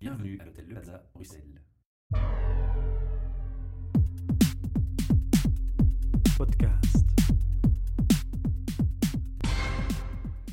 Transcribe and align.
Bienvenue 0.00 0.38
à 0.40 0.46
l'hôtel 0.46 0.64
Le 0.66 0.72
Plaza, 0.72 1.02
Bruxelles. 1.14 1.60
Podcast. 6.38 7.04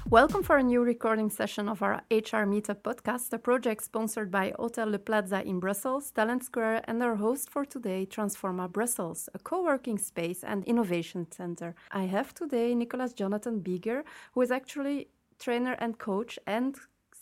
Welcome 0.09 0.43
for 0.43 0.57
a 0.57 0.63
new 0.63 0.83
recording 0.83 1.29
session 1.29 1.69
of 1.69 1.81
our 1.81 2.01
HR 2.11 2.43
Meetup 2.45 2.81
podcast, 2.81 3.31
a 3.31 3.37
project 3.37 3.85
sponsored 3.85 4.29
by 4.29 4.53
Hotel 4.59 4.89
Le 4.89 4.99
Plaza 4.99 5.41
in 5.45 5.61
Brussels, 5.61 6.11
Talentsquare, 6.11 6.81
and 6.85 7.01
our 7.01 7.15
host 7.15 7.49
for 7.49 7.63
today, 7.63 8.05
Transforma 8.05 8.69
Brussels, 8.69 9.29
a 9.33 9.39
co 9.39 9.63
working 9.63 9.97
space 9.97 10.43
and 10.43 10.65
innovation 10.65 11.25
center. 11.31 11.73
I 11.91 12.03
have 12.03 12.33
today 12.33 12.75
Nicolas 12.75 13.13
Jonathan 13.13 13.61
Beger, 13.61 14.03
who 14.33 14.41
is 14.41 14.51
actually 14.51 15.07
trainer 15.39 15.77
and 15.79 15.97
coach 15.97 16.37
and 16.45 16.75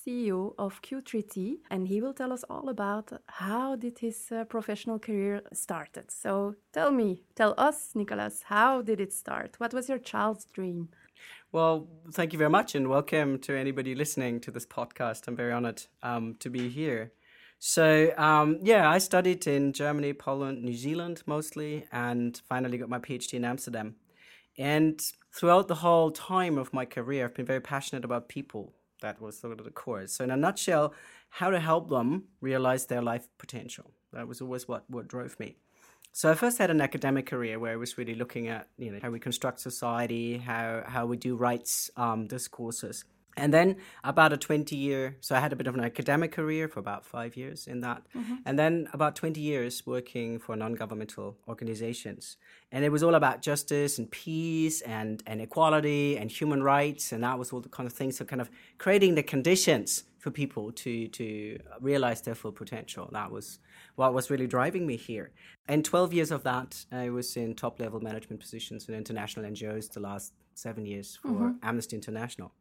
CEO 0.05 0.53
of 0.57 0.81
Q3T, 0.81 1.57
and 1.71 1.87
he 1.87 1.99
will 1.99 2.13
tell 2.13 2.31
us 2.31 2.43
all 2.49 2.69
about 2.69 3.11
how 3.27 3.75
did 3.75 3.99
his 3.99 4.31
uh, 4.31 4.43
professional 4.45 4.99
career 4.99 5.41
started. 5.53 6.11
So 6.11 6.55
tell 6.71 6.91
me, 6.91 7.23
tell 7.35 7.55
us, 7.57 7.91
Nicolas, 7.95 8.43
how 8.43 8.81
did 8.81 8.99
it 8.99 9.13
start? 9.13 9.55
What 9.57 9.73
was 9.73 9.89
your 9.89 9.97
child's 9.97 10.45
dream? 10.45 10.89
Well, 11.51 11.87
thank 12.11 12.33
you 12.33 12.39
very 12.39 12.49
much, 12.49 12.75
and 12.75 12.87
welcome 12.89 13.39
to 13.39 13.57
anybody 13.57 13.95
listening 13.95 14.41
to 14.41 14.51
this 14.51 14.65
podcast. 14.65 15.27
I'm 15.27 15.35
very 15.35 15.53
honored 15.53 15.83
um, 16.03 16.35
to 16.39 16.49
be 16.49 16.69
here. 16.69 17.13
So, 17.57 18.13
um, 18.17 18.59
yeah, 18.61 18.89
I 18.89 18.99
studied 18.99 19.47
in 19.47 19.73
Germany, 19.73 20.13
Poland, 20.13 20.63
New 20.63 20.75
Zealand 20.75 21.23
mostly, 21.25 21.87
and 21.91 22.39
finally 22.47 22.77
got 22.77 22.89
my 22.89 22.99
PhD 22.99 23.35
in 23.35 23.45
Amsterdam. 23.45 23.95
And 24.57 25.01
throughout 25.33 25.67
the 25.67 25.75
whole 25.75 26.11
time 26.11 26.57
of 26.57 26.73
my 26.73 26.85
career, 26.85 27.25
I've 27.25 27.33
been 27.33 27.45
very 27.45 27.61
passionate 27.61 28.05
about 28.05 28.29
people 28.29 28.73
that 29.05 29.21
was 29.21 29.39
sort 29.39 29.59
of 29.59 29.65
the 29.65 29.71
core. 29.71 30.07
So, 30.07 30.23
in 30.23 30.31
a 30.31 30.37
nutshell, 30.37 30.93
how 31.29 31.49
to 31.51 31.59
help 31.59 31.89
them 31.89 32.25
realize 32.41 32.87
their 32.87 33.01
life 33.01 33.27
potential. 33.37 33.91
That 34.13 34.27
was 34.27 34.41
always 34.41 34.67
what, 34.67 34.83
what 34.89 35.07
drove 35.07 35.39
me. 35.39 35.57
So 36.11 36.31
I 36.31 36.35
first 36.35 36.57
had 36.57 36.69
an 36.69 36.79
academic 36.79 37.25
career 37.25 37.59
where 37.59 37.73
I 37.73 37.75
was 37.75 37.97
really 37.97 38.15
looking 38.15 38.47
at 38.47 38.69
you 38.77 38.89
know 38.91 38.99
how 39.01 39.09
we 39.09 39.19
construct 39.19 39.59
society, 39.59 40.37
how 40.37 40.83
how 40.87 41.05
we 41.05 41.17
do 41.17 41.35
rights 41.35 41.89
um, 41.97 42.27
discourses, 42.27 43.03
and 43.37 43.53
then 43.53 43.77
about 44.03 44.33
a 44.33 44.37
twenty 44.37 44.75
year. 44.75 45.17
So 45.21 45.35
I 45.35 45.39
had 45.39 45.53
a 45.53 45.55
bit 45.55 45.67
of 45.67 45.75
an 45.75 45.83
academic 45.83 46.31
career 46.31 46.67
for 46.67 46.79
about 46.79 47.05
five 47.05 47.35
years 47.35 47.67
in 47.67 47.81
that, 47.81 48.03
mm-hmm. 48.15 48.35
and 48.45 48.57
then 48.57 48.87
about 48.93 49.15
twenty 49.15 49.41
years 49.41 49.85
working 49.85 50.39
for 50.39 50.55
non 50.55 50.73
governmental 50.73 51.37
organizations, 51.47 52.37
and 52.71 52.85
it 52.85 52.91
was 52.91 53.03
all 53.03 53.15
about 53.15 53.41
justice 53.41 53.97
and 53.97 54.09
peace 54.11 54.81
and 54.81 55.23
and 55.27 55.41
equality 55.41 56.17
and 56.17 56.31
human 56.31 56.63
rights, 56.63 57.11
and 57.11 57.23
that 57.23 57.37
was 57.37 57.51
all 57.51 57.61
the 57.61 57.69
kind 57.69 57.87
of 57.87 57.93
things. 57.93 58.17
So 58.17 58.25
kind 58.25 58.41
of 58.41 58.49
creating 58.77 59.15
the 59.15 59.23
conditions 59.23 60.03
for 60.25 60.31
people 60.31 60.71
to 60.71 61.07
to 61.09 61.59
realize 61.81 62.21
their 62.21 62.35
full 62.35 62.51
potential. 62.51 63.09
That 63.11 63.31
was 63.31 63.59
what 63.95 64.13
was 64.13 64.29
really 64.29 64.47
driving 64.47 64.85
me 64.87 64.97
here. 64.97 65.31
And 65.67 65.83
12 65.85 66.13
years 66.13 66.31
of 66.31 66.43
that, 66.43 66.85
I 66.91 67.09
was 67.09 67.37
in 67.37 67.55
top 67.55 67.79
level 67.79 67.99
management 67.99 68.39
positions 68.39 68.87
in 68.87 68.95
international 68.95 69.45
NGOs 69.45 69.91
the 69.91 69.99
last 69.99 70.33
seven 70.53 70.85
years 70.85 71.17
for 71.21 71.29
mm-hmm. 71.29 71.51
Amnesty 71.63 71.95
International. 71.95 72.51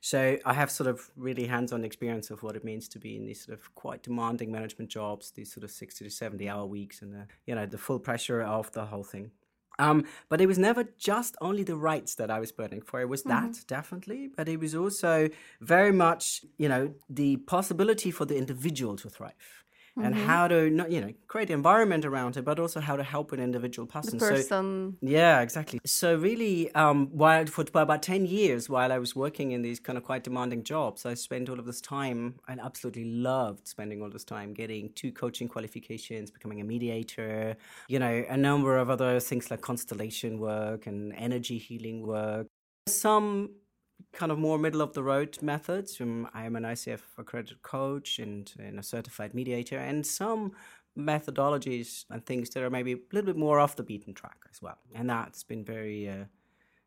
So 0.00 0.38
I 0.44 0.54
have 0.54 0.70
sort 0.70 0.88
of 0.88 1.10
really 1.16 1.46
hands-on 1.46 1.84
experience 1.84 2.30
of 2.30 2.42
what 2.42 2.56
it 2.56 2.64
means 2.64 2.88
to 2.88 2.98
be 2.98 3.16
in 3.16 3.26
these 3.26 3.44
sort 3.44 3.58
of 3.58 3.74
quite 3.74 4.02
demanding 4.02 4.50
management 4.50 4.90
jobs, 4.90 5.30
these 5.30 5.52
sort 5.52 5.64
of 5.64 5.70
60 5.70 6.04
to 6.04 6.10
70 6.10 6.48
hour 6.48 6.66
weeks 6.66 7.02
and 7.02 7.12
the, 7.12 7.26
you 7.46 7.54
know, 7.54 7.66
the 7.66 7.78
full 7.78 7.98
pressure 7.98 8.42
of 8.42 8.72
the 8.72 8.86
whole 8.86 9.04
thing. 9.04 9.30
Um, 9.80 10.04
but 10.28 10.40
it 10.40 10.46
was 10.46 10.58
never 10.58 10.84
just 10.98 11.36
only 11.40 11.62
the 11.62 11.76
rights 11.76 12.16
that 12.16 12.30
I 12.30 12.40
was 12.40 12.50
burning 12.50 12.82
for. 12.82 13.00
It 13.00 13.08
was 13.08 13.22
mm-hmm. 13.22 13.52
that, 13.52 13.64
definitely. 13.68 14.28
But 14.36 14.48
it 14.48 14.58
was 14.58 14.74
also 14.74 15.28
very 15.60 15.92
much, 15.92 16.44
you 16.56 16.68
know, 16.68 16.94
the 17.08 17.36
possibility 17.36 18.10
for 18.10 18.24
the 18.24 18.36
individual 18.36 18.96
to 18.96 19.08
thrive 19.08 19.64
and 19.96 20.14
mm-hmm. 20.14 20.26
how 20.26 20.48
to 20.48 20.70
not 20.70 20.90
you 20.90 21.00
know 21.00 21.12
create 21.26 21.50
environment 21.50 22.04
around 22.04 22.36
it 22.36 22.44
but 22.44 22.58
also 22.58 22.80
how 22.80 22.96
to 22.96 23.02
help 23.02 23.32
an 23.32 23.40
individual 23.40 23.86
person, 23.86 24.18
the 24.18 24.28
person. 24.28 24.96
So, 25.00 25.06
yeah 25.06 25.40
exactly 25.40 25.80
so 25.84 26.16
really 26.16 26.72
um, 26.74 27.08
while 27.10 27.46
for, 27.46 27.64
about 27.74 28.02
10 28.02 28.26
years 28.26 28.68
while 28.68 28.92
i 28.92 28.98
was 28.98 29.14
working 29.14 29.52
in 29.52 29.62
these 29.62 29.80
kind 29.80 29.98
of 29.98 30.04
quite 30.04 30.24
demanding 30.24 30.62
jobs 30.62 31.04
i 31.06 31.14
spent 31.14 31.48
all 31.48 31.58
of 31.58 31.66
this 31.66 31.80
time 31.80 32.34
and 32.48 32.60
absolutely 32.60 33.04
loved 33.04 33.66
spending 33.66 34.02
all 34.02 34.10
this 34.10 34.24
time 34.24 34.54
getting 34.54 34.90
two 34.94 35.12
coaching 35.12 35.48
qualifications 35.48 36.30
becoming 36.30 36.60
a 36.60 36.64
mediator 36.64 37.56
you 37.88 37.98
know 37.98 38.24
a 38.28 38.36
number 38.36 38.76
of 38.78 38.90
other 38.90 39.20
things 39.20 39.50
like 39.50 39.60
constellation 39.60 40.38
work 40.38 40.86
and 40.86 41.12
energy 41.14 41.58
healing 41.58 42.06
work 42.06 42.46
some 42.86 43.50
kind 44.12 44.32
of 44.32 44.38
more 44.38 44.58
middle 44.58 44.80
of 44.80 44.94
the 44.94 45.02
road 45.02 45.38
methods. 45.42 46.00
Um, 46.00 46.28
I 46.34 46.44
am 46.44 46.56
an 46.56 46.64
ICF 46.64 47.00
accredited 47.18 47.62
coach 47.62 48.18
and, 48.18 48.52
and 48.58 48.78
a 48.78 48.82
certified 48.82 49.34
mediator, 49.34 49.78
and 49.78 50.06
some 50.06 50.52
methodologies 50.98 52.04
and 52.10 52.24
things 52.26 52.50
that 52.50 52.62
are 52.62 52.70
maybe 52.70 52.92
a 52.92 52.98
little 53.12 53.26
bit 53.26 53.36
more 53.36 53.60
off 53.60 53.76
the 53.76 53.82
beaten 53.82 54.14
track 54.14 54.38
as 54.50 54.60
well. 54.60 54.78
And 54.94 55.08
that's 55.08 55.44
been 55.44 55.64
very, 55.64 56.08
uh, 56.08 56.24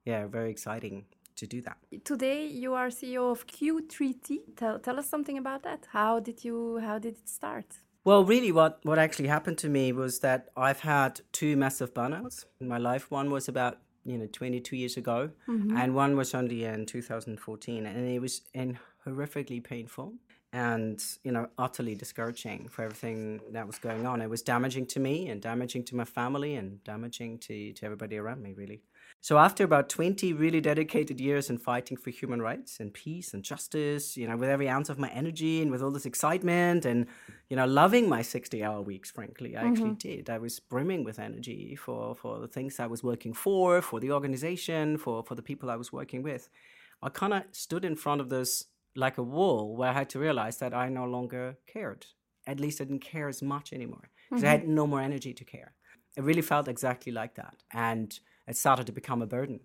yeah, 0.06 0.28
very 0.28 0.52
exciting 0.52 1.06
to 1.38 1.48
do 1.48 1.62
that. 1.62 1.78
Today 2.04 2.46
you 2.46 2.74
are 2.74 2.88
CEO 2.88 3.32
of 3.32 3.48
Q3T. 3.48 4.58
Tell, 4.58 4.80
tell 4.80 5.00
us 5.00 5.10
something 5.10 5.38
about 5.38 5.64
that. 5.64 5.88
How 5.92 6.20
did 6.20 6.44
you? 6.44 6.80
How 6.80 7.00
did 7.00 7.18
it 7.18 7.30
start? 7.30 7.66
Well, 8.04 8.26
really, 8.26 8.52
what, 8.52 8.80
what 8.84 8.98
actually 8.98 9.28
happened 9.28 9.60
to 9.60 9.70
me 9.70 9.92
was 9.92 10.20
that 10.20 10.50
I've 10.58 10.80
had 10.80 11.22
two 11.32 11.56
massive 11.56 11.94
burnouts 11.94 12.46
in 12.60 12.68
my 12.68 12.80
life. 12.80 13.12
One 13.12 13.30
was 13.30 13.48
about 13.48 13.78
you 14.06 14.18
know 14.18 14.28
22 14.32 14.76
years 14.76 14.98
ago. 14.98 15.30
Mm-hmm. 15.48 15.78
and 15.78 15.96
one 15.96 16.16
was 16.16 16.34
only 16.34 16.64
in 16.66 16.86
2014 16.86 17.86
and 17.86 18.08
it 18.08 18.20
was 18.20 18.42
in 18.54 18.78
horrifically 19.06 19.64
painful 19.64 20.14
and 20.54 21.02
you 21.24 21.32
know 21.32 21.48
utterly 21.58 21.96
discouraging 21.96 22.68
for 22.68 22.84
everything 22.84 23.40
that 23.52 23.66
was 23.66 23.78
going 23.80 24.06
on. 24.06 24.22
It 24.22 24.30
was 24.30 24.42
damaging 24.42 24.86
to 24.88 25.00
me 25.00 25.30
and 25.30 25.42
damaging 25.42 25.84
to 25.86 25.96
my 25.96 26.06
family 26.06 26.56
and 26.56 26.84
damaging 26.84 27.40
to, 27.40 27.74
to 27.74 27.86
everybody 27.86 28.18
around 28.18 28.42
me 28.42 28.54
really 28.54 28.82
so 29.24 29.38
after 29.38 29.64
about 29.64 29.88
20 29.88 30.34
really 30.34 30.60
dedicated 30.60 31.22
years 31.22 31.50
in 31.50 31.58
fighting 31.58 31.96
for 31.96 32.10
human 32.10 32.42
rights 32.42 32.80
and 32.80 32.94
peace 32.94 33.34
and 33.34 33.44
justice 33.44 34.18
you 34.18 34.28
know 34.28 34.36
with 34.36 34.50
every 34.50 34.68
ounce 34.68 34.90
of 34.90 35.00
my 35.00 35.10
energy 35.10 35.62
and 35.62 35.72
with 35.72 35.82
all 35.82 35.92
this 35.92 36.06
excitement 36.06 36.86
and 36.86 37.06
you 37.50 37.56
know 37.56 37.66
loving 37.66 38.10
my 38.10 38.22
60 38.22 38.64
hour 38.64 38.82
weeks 38.82 39.12
frankly 39.12 39.56
i 39.56 39.62
mm-hmm. 39.62 39.72
actually 39.72 39.96
did 39.96 40.30
i 40.30 40.38
was 40.38 40.60
brimming 40.60 41.04
with 41.04 41.20
energy 41.20 41.76
for 41.76 42.16
for 42.16 42.40
the 42.40 42.48
things 42.48 42.80
i 42.80 42.88
was 42.88 43.04
working 43.04 43.34
for 43.34 43.82
for 43.82 44.00
the 44.00 44.12
organization 44.12 44.98
for 44.98 45.24
for 45.24 45.36
the 45.36 45.44
people 45.44 45.70
i 45.70 45.76
was 45.76 45.94
working 45.94 46.24
with 46.24 46.50
i 47.02 47.10
kind 47.10 47.34
of 47.34 47.44
stood 47.52 47.86
in 47.86 47.96
front 47.96 48.22
of 48.22 48.30
this 48.30 48.66
like 48.96 49.18
a 49.18 49.24
wall 49.24 49.76
where 49.76 49.90
I 49.90 49.94
had 49.94 50.10
to 50.12 50.20
realize 50.20 50.58
that 50.58 50.74
I 50.74 50.90
no 50.90 51.06
longer 51.06 51.58
cared. 51.68 52.06
At 52.48 52.60
least 52.60 52.82
I 52.82 52.86
didn't 52.86 53.02
care 53.02 53.28
as 53.28 53.42
much 53.42 53.74
anymore 53.74 54.10
because 54.30 54.44
mm-hmm. 54.44 54.48
I 54.48 54.52
had 54.52 54.68
no 54.68 54.88
more 54.88 55.02
energy 55.02 55.34
to 55.34 55.44
care. 55.44 55.74
It 56.18 56.24
really 56.24 56.42
felt 56.42 56.68
exactly 56.68 57.12
like 57.12 57.36
that. 57.36 57.56
And 57.72 58.18
it 58.48 58.58
started 58.58 58.86
to 58.88 58.92
become 58.92 59.22
a 59.22 59.28
burden. 59.28 59.60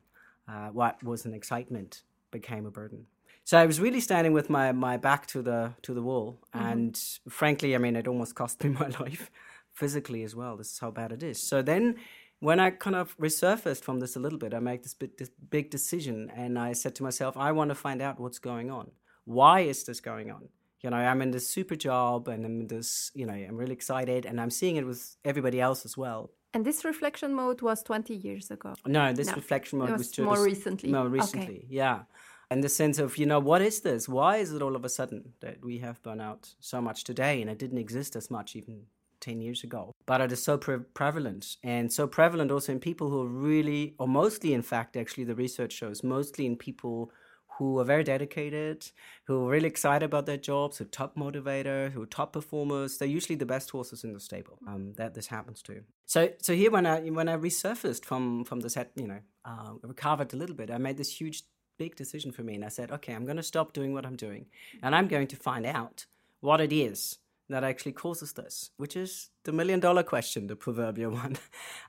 Uh, 0.48 0.68
what 0.68 1.02
was 1.02 1.24
an 1.24 1.34
excitement 1.34 2.02
became 2.30 2.66
a 2.66 2.70
burden. 2.70 3.06
So 3.44 3.58
I 3.58 3.66
was 3.66 3.80
really 3.80 4.00
standing 4.00 4.32
with 4.32 4.50
my, 4.50 4.72
my 4.72 4.96
back 4.96 5.26
to 5.28 5.42
the 5.42 5.74
to 5.82 5.94
the 5.94 6.02
wall, 6.02 6.38
mm-hmm. 6.54 6.66
and 6.66 7.00
frankly, 7.28 7.74
I 7.74 7.78
mean, 7.78 7.96
it 7.96 8.08
almost 8.08 8.34
cost 8.34 8.62
me 8.62 8.70
my 8.80 8.88
life 9.00 9.30
physically 9.72 10.22
as 10.24 10.34
well. 10.34 10.56
This 10.56 10.72
is 10.72 10.78
how 10.78 10.90
bad 10.90 11.12
it 11.12 11.22
is. 11.22 11.40
So 11.40 11.62
then, 11.62 11.96
when 12.40 12.58
I 12.60 12.70
kind 12.70 12.96
of 12.96 13.16
resurfaced 13.18 13.82
from 13.82 14.00
this 14.00 14.16
a 14.16 14.20
little 14.20 14.38
bit, 14.38 14.54
I 14.54 14.58
made 14.58 14.82
this 14.82 14.94
big, 14.94 15.16
this 15.16 15.30
big 15.50 15.70
decision, 15.70 16.30
and 16.34 16.58
I 16.58 16.72
said 16.72 16.94
to 16.96 17.02
myself, 17.02 17.36
I 17.36 17.52
want 17.52 17.70
to 17.70 17.74
find 17.74 18.02
out 18.02 18.20
what's 18.20 18.38
going 18.38 18.70
on 18.70 18.90
why 19.26 19.60
is 19.60 19.84
this 19.84 20.00
going 20.00 20.30
on? 20.30 20.48
You 20.80 20.90
know, 20.90 20.96
I'm 20.96 21.20
in 21.20 21.32
this 21.32 21.48
super 21.48 21.76
job 21.76 22.28
and 22.28 22.46
I'm 22.46 22.60
in 22.60 22.68
this, 22.68 23.10
you 23.14 23.26
know, 23.26 23.34
I'm 23.34 23.56
really 23.56 23.72
excited 23.72 24.24
and 24.24 24.40
I'm 24.40 24.50
seeing 24.50 24.76
it 24.76 24.86
with 24.86 25.16
everybody 25.24 25.60
else 25.60 25.84
as 25.84 25.96
well. 25.96 26.30
And 26.56 26.64
this 26.64 26.86
reflection 26.86 27.34
mode 27.34 27.60
was 27.60 27.82
20 27.82 28.14
years 28.14 28.50
ago? 28.50 28.72
No, 28.86 29.12
this 29.12 29.26
no. 29.26 29.34
reflection 29.34 29.78
mode 29.78 29.90
was, 29.90 29.98
was, 29.98 30.10
just 30.10 30.24
more 30.24 30.42
recently. 30.42 30.90
More 30.90 31.06
recently, 31.06 31.58
okay. 31.58 31.66
yeah. 31.68 32.04
And 32.50 32.64
the 32.64 32.70
sense 32.70 32.98
of, 32.98 33.18
you 33.18 33.26
know, 33.26 33.38
what 33.38 33.60
is 33.60 33.82
this? 33.82 34.08
Why 34.08 34.38
is 34.38 34.54
it 34.54 34.62
all 34.62 34.74
of 34.74 34.82
a 34.82 34.88
sudden 34.88 35.34
that 35.40 35.62
we 35.62 35.76
have 35.80 36.02
burnout 36.02 36.54
so 36.60 36.80
much 36.80 37.04
today 37.04 37.42
and 37.42 37.50
it 37.50 37.58
didn't 37.58 37.76
exist 37.76 38.16
as 38.16 38.30
much 38.30 38.56
even 38.56 38.84
10 39.20 39.42
years 39.42 39.64
ago? 39.64 39.92
But 40.06 40.22
it 40.22 40.32
is 40.32 40.42
so 40.42 40.56
pre- 40.56 40.78
prevalent 40.78 41.58
and 41.62 41.92
so 41.92 42.06
prevalent 42.06 42.50
also 42.50 42.72
in 42.72 42.80
people 42.80 43.10
who 43.10 43.20
are 43.20 43.26
really, 43.50 43.94
or 43.98 44.08
mostly, 44.08 44.54
in 44.54 44.62
fact, 44.62 44.96
actually, 44.96 45.24
the 45.24 45.34
research 45.34 45.74
shows, 45.74 46.02
mostly 46.02 46.46
in 46.46 46.56
people 46.56 47.12
who 47.58 47.78
are 47.78 47.84
very 47.84 48.04
dedicated, 48.04 48.90
who 49.24 49.46
are 49.46 49.50
really 49.50 49.68
excited 49.68 50.04
about 50.04 50.26
their 50.26 50.36
jobs, 50.36 50.78
who 50.78 50.84
are 50.84 50.88
top 50.88 51.16
motivator, 51.16 51.90
who 51.90 52.02
are 52.02 52.06
top 52.06 52.32
performers. 52.32 52.98
They're 52.98 53.08
usually 53.08 53.36
the 53.36 53.46
best 53.46 53.70
horses 53.70 54.04
in 54.04 54.12
the 54.12 54.20
stable. 54.20 54.58
Um, 54.66 54.92
that 54.96 55.14
this 55.14 55.28
happens 55.28 55.62
to. 55.62 55.82
So, 56.04 56.30
so 56.40 56.54
here 56.54 56.70
when 56.70 56.86
I 56.86 57.00
when 57.00 57.28
I 57.28 57.36
resurfaced 57.36 58.04
from 58.04 58.44
from 58.44 58.60
the 58.60 58.70
set, 58.70 58.90
you 58.94 59.06
know, 59.06 59.20
uh, 59.44 59.72
recovered 59.82 60.32
a 60.34 60.36
little 60.36 60.56
bit, 60.56 60.70
I 60.70 60.78
made 60.78 60.96
this 60.96 61.20
huge 61.20 61.44
big 61.78 61.96
decision 61.96 62.32
for 62.32 62.42
me, 62.42 62.54
and 62.54 62.64
I 62.64 62.68
said, 62.68 62.90
okay, 62.90 63.12
I'm 63.14 63.24
going 63.24 63.36
to 63.36 63.42
stop 63.42 63.72
doing 63.72 63.92
what 63.92 64.06
I'm 64.06 64.16
doing, 64.16 64.46
and 64.82 64.94
I'm 64.94 65.08
going 65.08 65.26
to 65.28 65.36
find 65.36 65.66
out 65.66 66.06
what 66.40 66.60
it 66.60 66.72
is 66.72 67.18
that 67.48 67.64
actually 67.64 67.92
causes 67.92 68.32
this, 68.32 68.70
which 68.76 68.96
is 68.96 69.30
the 69.44 69.52
million 69.52 69.80
dollar 69.80 70.02
question, 70.02 70.46
the 70.46 70.56
proverbial 70.56 71.12
one. 71.24 71.36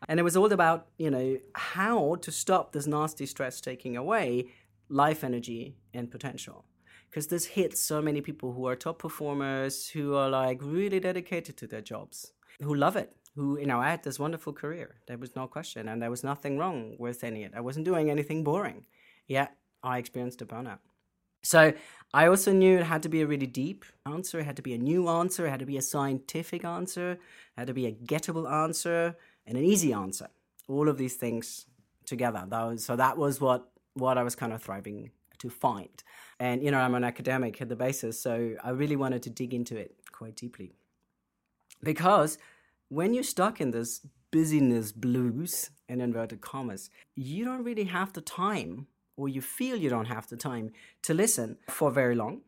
and 0.08 0.20
it 0.20 0.24
was 0.24 0.38
all 0.38 0.52
about, 0.52 0.88
you 0.98 1.10
know, 1.10 1.38
how 1.56 2.16
to 2.16 2.32
stop 2.32 2.72
this 2.72 2.88
nasty 2.88 3.26
stress 3.26 3.60
taking 3.60 3.98
away 3.98 4.48
life 4.90 5.24
energy 5.24 5.78
and 5.94 6.10
potential. 6.10 6.66
because 7.10 7.28
this 7.28 7.46
hits 7.46 7.80
so 7.80 8.02
many 8.02 8.22
people 8.22 8.54
who 8.54 8.68
are 8.68 8.76
top 8.76 9.00
performers, 9.00 9.90
who 9.90 10.16
are 10.16 10.30
like 10.30 10.60
really 10.62 11.00
dedicated 11.00 11.58
to 11.58 11.68
their 11.68 11.82
jobs, 11.82 12.34
who 12.62 12.76
love 12.76 12.96
it, 12.96 13.16
who, 13.36 13.60
you 13.60 13.66
know, 13.66 13.80
I 13.80 13.90
had 13.90 14.04
this 14.04 14.20
wonderful 14.20 14.54
career. 14.54 14.96
There 15.08 15.18
was 15.18 15.36
no 15.36 15.48
question, 15.48 15.88
and 15.88 16.02
there 16.02 16.10
was 16.10 16.24
nothing 16.24 16.58
wrong 16.58 16.96
with 17.00 17.24
any 17.24 17.44
of 17.44 17.54
it. 17.54 17.58
I 17.58 17.62
wasn't 17.62 17.86
doing 17.86 18.10
anything 18.10 18.44
boring. 18.44 18.84
Yet 19.28 19.56
I 19.84 19.98
experienced 19.98 20.42
a 20.42 20.46
burnout. 20.46 20.80
So 21.44 21.74
I 22.14 22.28
also 22.28 22.52
knew 22.52 22.80
it 22.80 22.84
had 22.84 23.04
to 23.04 23.10
be 23.10 23.22
a 23.22 23.28
really 23.28 23.48
deep 23.48 23.86
answer. 24.06 24.40
It 24.40 24.46
had 24.46 24.56
to 24.58 24.62
be 24.62 24.74
a 24.74 24.78
new 24.78 25.08
answer. 25.08 25.46
It 25.46 25.52
had 25.52 25.60
to 25.60 25.66
be 25.66 25.78
a 25.78 25.82
scientific 25.82 26.66
answer. 26.66 27.12
It 27.12 27.20
had 27.58 27.68
to 27.68 27.74
be 27.74 27.86
a 27.86 27.92
gettable 27.92 28.52
answer 28.52 29.16
and 29.46 29.58
an 29.58 29.64
easy 29.64 29.94
answer. 29.94 30.28
All 30.68 30.90
of 30.90 30.98
these 30.98 31.16
things 31.16 31.68
together. 32.06 32.46
So 32.78 32.96
that 32.96 33.18
was 33.18 33.40
what 33.40 33.70
what 33.98 34.18
I 34.18 34.24
was 34.24 34.36
kind 34.36 34.54
of 34.54 34.62
thriving 34.62 35.12
to 35.40 35.50
find. 35.50 36.04
And 36.40 36.64
you 36.64 36.72
know, 36.72 36.80
I'm 36.80 36.96
an 36.96 37.04
academic 37.04 37.62
at 37.62 37.70
the 37.70 37.76
basis, 37.76 38.20
so 38.20 38.56
I 38.64 38.72
really 38.72 38.96
wanted 38.96 39.24
to 39.24 39.30
dig 39.30 39.54
into 39.54 39.76
it 39.76 39.96
quite 40.12 40.36
deeply. 40.36 40.74
Because 41.84 42.38
when 42.90 43.14
you're 43.14 43.24
stuck 43.24 43.62
in 43.62 43.72
this 43.72 44.02
busyness 44.32 44.92
blues 44.92 45.70
in 45.88 46.02
inverted 46.02 46.42
commas, 46.42 46.90
you 47.16 47.46
don't 47.46 47.64
really 47.64 47.86
have 47.86 48.14
the 48.14 48.22
time 48.22 48.88
or 49.16 49.30
you 49.30 49.42
feel 49.42 49.78
you 49.78 49.90
don't 49.90 50.06
have 50.06 50.28
the 50.30 50.38
time 50.38 50.72
to 51.02 51.14
listen 51.14 51.58
for 51.70 51.92
very 51.92 52.16
long 52.16 52.42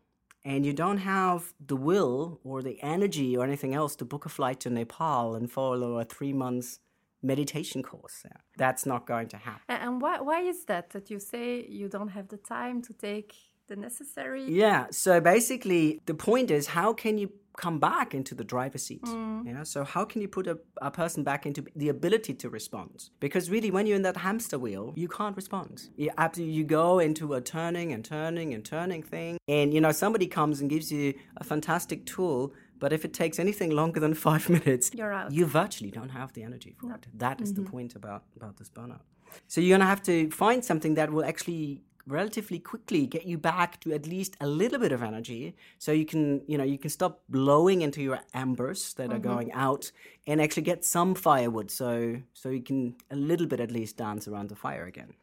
and 0.45 0.65
you 0.65 0.73
don't 0.73 0.99
have 0.99 1.53
the 1.65 1.75
will 1.75 2.39
or 2.43 2.61
the 2.61 2.81
energy 2.81 3.35
or 3.35 3.43
anything 3.43 3.73
else 3.73 3.95
to 3.95 4.05
book 4.05 4.25
a 4.25 4.29
flight 4.29 4.59
to 4.61 4.69
Nepal 4.69 5.35
and 5.35 5.51
follow 5.51 5.99
a 5.99 6.05
three 6.05 6.33
months 6.33 6.79
meditation 7.21 7.83
course. 7.83 8.21
Yeah. 8.25 8.31
That's 8.57 8.85
not 8.85 9.05
going 9.05 9.27
to 9.29 9.37
happen. 9.37 9.61
And 9.67 10.01
why, 10.01 10.21
why 10.21 10.41
is 10.41 10.65
that 10.65 10.91
that 10.91 11.09
you 11.09 11.19
say 11.19 11.65
you 11.67 11.87
don't 11.87 12.09
have 12.09 12.27
the 12.29 12.37
time 12.37 12.81
to 12.83 12.93
take 12.93 13.33
the 13.67 13.75
necessary? 13.75 14.45
Yeah. 14.45 14.87
So 14.91 15.19
basically, 15.19 16.01
the 16.05 16.13
point 16.13 16.51
is 16.51 16.67
how 16.67 16.93
can 16.93 17.17
you 17.17 17.31
come 17.59 17.79
back 17.79 18.15
into 18.15 18.33
the 18.33 18.43
driver's 18.43 18.83
seat? 18.83 19.03
Mm. 19.03 19.45
Yeah. 19.45 19.63
So 19.63 19.83
how 19.83 20.05
can 20.05 20.21
you 20.21 20.27
put 20.27 20.47
a, 20.47 20.57
a 20.81 20.89
person 20.89 21.23
back 21.23 21.45
into 21.45 21.65
the 21.75 21.89
ability 21.89 22.33
to 22.35 22.49
respond? 22.49 23.09
Because 23.19 23.49
really, 23.49 23.69
when 23.69 23.85
you're 23.85 23.97
in 23.97 24.03
that 24.03 24.17
hamster 24.17 24.57
wheel, 24.57 24.93
you 24.95 25.07
can't 25.07 25.35
respond. 25.35 25.89
You, 25.97 26.11
you 26.37 26.63
go 26.63 26.99
into 26.99 27.33
a 27.33 27.41
turning 27.41 27.91
and 27.91 28.03
turning 28.03 28.53
and 28.53 28.63
turning 28.63 29.03
thing, 29.03 29.37
and 29.47 29.73
you 29.73 29.81
know 29.81 29.91
somebody 29.91 30.27
comes 30.27 30.61
and 30.61 30.69
gives 30.69 30.91
you 30.91 31.13
a 31.37 31.43
fantastic 31.43 32.05
tool. 32.05 32.53
But 32.79 32.93
if 32.93 33.05
it 33.05 33.13
takes 33.13 33.39
anything 33.39 33.71
longer 33.71 33.99
than 33.99 34.13
five 34.13 34.49
minutes, 34.57 34.91
You're 34.93 35.13
out. 35.13 35.31
you 35.31 35.45
virtually 35.45 35.91
don't 35.91 36.09
have 36.09 36.33
the 36.33 36.43
energy 36.43 36.75
for 36.79 36.93
it. 36.93 37.07
That 37.13 37.41
is 37.41 37.53
the 37.53 37.61
mm-hmm. 37.61 37.71
point 37.71 37.95
about, 37.95 38.23
about 38.35 38.57
this 38.57 38.69
burnout. 38.69 39.01
So 39.47 39.61
you're 39.61 39.77
going 39.77 39.87
to 39.87 39.93
have 39.95 40.03
to 40.03 40.31
find 40.31 40.63
something 40.63 40.95
that 40.95 41.11
will 41.11 41.25
actually 41.25 41.83
relatively 42.07 42.59
quickly 42.59 43.05
get 43.05 43.25
you 43.25 43.37
back 43.37 43.79
to 43.81 43.93
at 43.93 44.07
least 44.07 44.35
a 44.41 44.47
little 44.47 44.79
bit 44.79 44.91
of 44.91 45.03
energy 45.03 45.55
so 45.77 45.91
you 45.91 46.05
can 46.05 46.41
you 46.47 46.57
know 46.57 46.63
you 46.63 46.77
can 46.77 46.89
stop 46.89 47.21
blowing 47.29 47.81
into 47.81 48.01
your 48.01 48.19
embers 48.33 48.93
that 48.95 49.11
are 49.11 49.19
mm-hmm. 49.19 49.29
going 49.29 49.51
out 49.53 49.91
and 50.25 50.41
actually 50.41 50.63
get 50.63 50.83
some 50.83 51.13
firewood 51.13 51.69
so 51.69 52.19
so 52.33 52.49
you 52.49 52.61
can 52.61 52.95
a 53.11 53.15
little 53.15 53.45
bit 53.45 53.59
at 53.59 53.71
least 53.71 53.97
dance 53.97 54.27
around 54.27 54.49
the 54.49 54.55
fire 54.55 54.85
again 54.85 55.13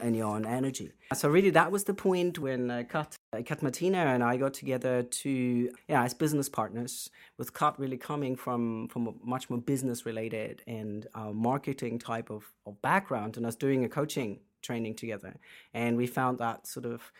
and 0.00 0.16
your 0.16 0.26
own 0.26 0.44
energy. 0.44 0.92
So 1.14 1.28
really, 1.28 1.50
that 1.50 1.70
was 1.72 1.84
the 1.84 1.94
point 1.94 2.38
when 2.38 2.70
uh, 2.70 2.84
Kat, 2.88 3.16
Kat 3.44 3.62
Martina 3.62 3.98
and 3.98 4.22
I 4.22 4.36
got 4.36 4.54
together 4.54 5.02
to, 5.02 5.70
yeah, 5.88 6.04
as 6.04 6.14
business 6.14 6.48
partners, 6.48 7.10
with 7.38 7.54
Kat 7.54 7.74
really 7.78 7.96
coming 7.96 8.36
from 8.36 8.88
from 8.88 9.08
a 9.08 9.12
much 9.24 9.48
more 9.50 9.58
business 9.58 10.06
related 10.06 10.62
and 10.66 11.06
uh, 11.14 11.32
marketing 11.32 11.98
type 11.98 12.30
of, 12.30 12.44
of 12.66 12.80
background, 12.82 13.36
and 13.36 13.46
us 13.46 13.56
doing 13.56 13.84
a 13.84 13.88
coaching 13.88 14.40
training 14.62 14.94
together, 14.94 15.38
and 15.72 15.96
we 15.96 16.06
found 16.06 16.38
that 16.38 16.66
sort 16.66 16.86
of 16.86 17.12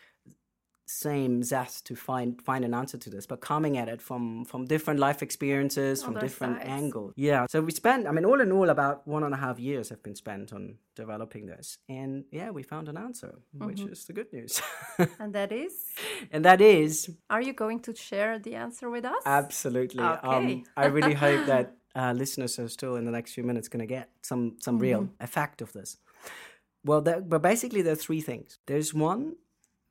same 0.89 1.43
zest 1.43 1.85
to 1.85 1.95
find 1.95 2.41
find 2.41 2.65
an 2.65 2.73
answer 2.73 2.97
to 2.97 3.09
this, 3.09 3.27
but 3.27 3.39
coming 3.41 3.77
at 3.77 3.87
it 3.87 4.01
from 4.01 4.43
from 4.45 4.65
different 4.65 4.99
life 4.99 5.21
experiences, 5.21 6.01
from 6.03 6.15
different 6.15 6.57
sides. 6.57 6.69
angles. 6.69 7.13
Yeah. 7.15 7.45
So 7.47 7.61
we 7.61 7.71
spent, 7.71 8.07
I 8.07 8.11
mean, 8.11 8.25
all 8.25 8.41
in 8.41 8.51
all, 8.51 8.69
about 8.69 9.07
one 9.07 9.23
and 9.23 9.33
a 9.33 9.37
half 9.37 9.59
years 9.59 9.89
have 9.89 10.01
been 10.01 10.15
spent 10.15 10.51
on 10.51 10.77
developing 10.95 11.45
this, 11.45 11.77
and 11.87 12.23
yeah, 12.31 12.49
we 12.49 12.63
found 12.63 12.89
an 12.89 12.97
answer, 12.97 13.31
which 13.53 13.81
is 13.81 14.05
the 14.05 14.13
good 14.13 14.33
news, 14.33 14.61
And 15.19 15.33
that 15.33 15.51
is? 15.51 15.73
and 16.31 16.43
that 16.43 16.59
is 16.61 17.09
Are 17.29 17.41
you 17.41 17.53
going 17.53 17.79
to 17.81 17.95
share 17.95 18.39
the 18.39 18.55
answer 18.55 18.89
with 18.89 19.05
us? 19.05 19.21
absolutely. 19.25 20.03
Okay. 20.03 20.27
Um, 20.27 20.63
I 20.75 20.85
really 20.87 21.13
hope 21.13 21.45
that 21.45 21.75
uh, 21.95 22.13
listeners 22.13 22.57
are 22.59 22.67
still 22.69 22.95
in 22.95 23.05
the 23.05 23.11
next 23.11 23.33
few 23.33 23.43
minutes 23.43 23.67
going 23.69 23.85
to 23.87 23.93
get 23.97 24.09
some 24.23 24.57
some 24.65 24.79
real 24.79 25.07
effect 25.19 25.61
of 25.61 25.71
this. 25.73 25.97
Well, 26.83 27.01
there, 27.01 27.21
but 27.21 27.41
basically, 27.41 27.81
there 27.83 27.93
are 27.93 28.03
three 28.07 28.21
things. 28.21 28.57
There's 28.65 28.93
one 28.93 29.35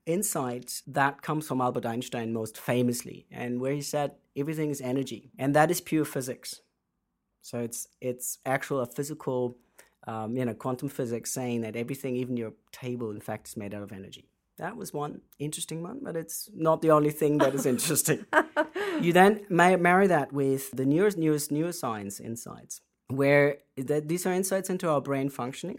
insight 0.09 0.83
that 0.87 1.23
comes 1.23 1.47
from 1.47 1.61
Albert 1.61 1.87
Einstein 1.87 2.33
most 2.33 2.59
famously, 2.59 3.27
and 3.31 3.61
where 3.61 3.73
he 3.73 3.83
said 3.83 4.13
everything 4.37 4.71
is 4.71 4.81
energy, 4.81 5.31
and 5.39 5.55
that 5.55 5.71
is 5.71 5.81
pure 5.81 6.05
physics. 6.05 6.63
So 7.43 7.61
it's 7.61 7.87
it's 8.01 8.39
actual 8.45 8.81
a 8.81 8.87
physical, 8.87 9.57
um, 10.07 10.37
you 10.37 10.45
know, 10.45 10.55
quantum 10.55 10.89
physics 10.89 11.31
saying 11.31 11.61
that 11.61 11.77
everything, 11.77 12.17
even 12.17 12.37
your 12.37 12.53
table, 12.73 13.11
in 13.11 13.21
fact, 13.21 13.49
is 13.49 13.57
made 13.57 13.75
out 13.75 13.83
of 13.83 13.93
energy. 13.93 14.29
That 14.59 14.77
was 14.77 14.93
one 14.93 15.21
interesting 15.39 15.83
one, 15.83 16.01
but 16.03 16.17
it's 16.17 16.51
not 16.53 16.83
the 16.83 16.91
only 16.91 17.11
thing 17.11 17.39
that 17.39 17.55
is 17.55 17.65
interesting. 17.75 18.27
you 19.01 19.13
then 19.13 19.47
ma- 19.49 19.77
marry 19.77 20.09
that 20.09 20.33
with 20.33 20.71
the 20.73 20.85
newest, 20.85 21.17
newest 21.17 21.51
neuroscience 21.51 22.21
insights, 22.21 22.81
where 23.09 23.59
th- 23.77 24.05
these 24.07 24.27
are 24.27 24.33
insights 24.33 24.69
into 24.69 24.89
our 24.89 25.01
brain 25.01 25.29
functioning, 25.31 25.79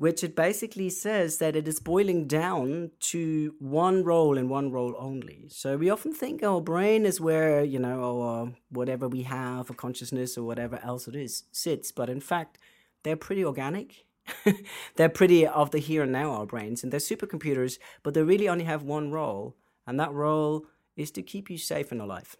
which 0.00 0.24
it 0.24 0.34
basically 0.34 0.88
says 0.88 1.36
that 1.36 1.54
it 1.54 1.68
is 1.68 1.78
boiling 1.78 2.26
down 2.26 2.90
to 2.98 3.54
one 3.58 4.02
role 4.02 4.38
and 4.38 4.48
one 4.48 4.72
role 4.72 4.94
only. 4.98 5.44
So 5.50 5.76
we 5.76 5.90
often 5.90 6.14
think 6.14 6.42
our 6.42 6.62
brain 6.62 7.04
is 7.04 7.20
where, 7.20 7.62
you 7.62 7.78
know, 7.78 8.02
our 8.02 8.52
whatever 8.70 9.08
we 9.08 9.24
have, 9.24 9.68
a 9.68 9.74
consciousness 9.74 10.38
or 10.38 10.44
whatever 10.44 10.80
else 10.82 11.06
it 11.06 11.14
is, 11.14 11.44
sits. 11.52 11.92
But 11.92 12.08
in 12.08 12.22
fact, 12.22 12.56
they're 13.02 13.14
pretty 13.14 13.44
organic. 13.44 14.06
they're 14.96 15.10
pretty 15.10 15.46
of 15.46 15.70
the 15.70 15.78
here 15.78 16.04
and 16.04 16.12
now, 16.12 16.30
our 16.30 16.46
brains, 16.46 16.82
and 16.82 16.90
they're 16.90 16.98
supercomputers, 16.98 17.78
but 18.02 18.14
they 18.14 18.22
really 18.22 18.48
only 18.48 18.64
have 18.64 18.82
one 18.82 19.10
role, 19.10 19.54
and 19.86 20.00
that 20.00 20.12
role 20.12 20.64
is 20.96 21.10
to 21.10 21.22
keep 21.22 21.50
you 21.50 21.58
safe 21.58 21.92
and 21.92 22.00
alive 22.00 22.36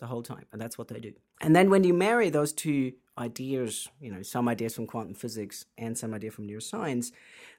the 0.00 0.08
whole 0.08 0.22
time. 0.22 0.44
And 0.52 0.60
that's 0.60 0.76
what 0.76 0.88
they 0.88 1.00
do. 1.00 1.14
And 1.40 1.56
then 1.56 1.70
when 1.70 1.82
you 1.82 1.94
marry 1.94 2.28
those 2.28 2.52
two 2.52 2.92
ideas, 3.18 3.88
you 4.00 4.10
know, 4.10 4.22
some 4.22 4.48
ideas 4.48 4.74
from 4.74 4.86
quantum 4.86 5.14
physics 5.14 5.66
and 5.78 5.96
some 5.96 6.14
idea 6.14 6.30
from 6.30 6.48
neuroscience, 6.48 7.12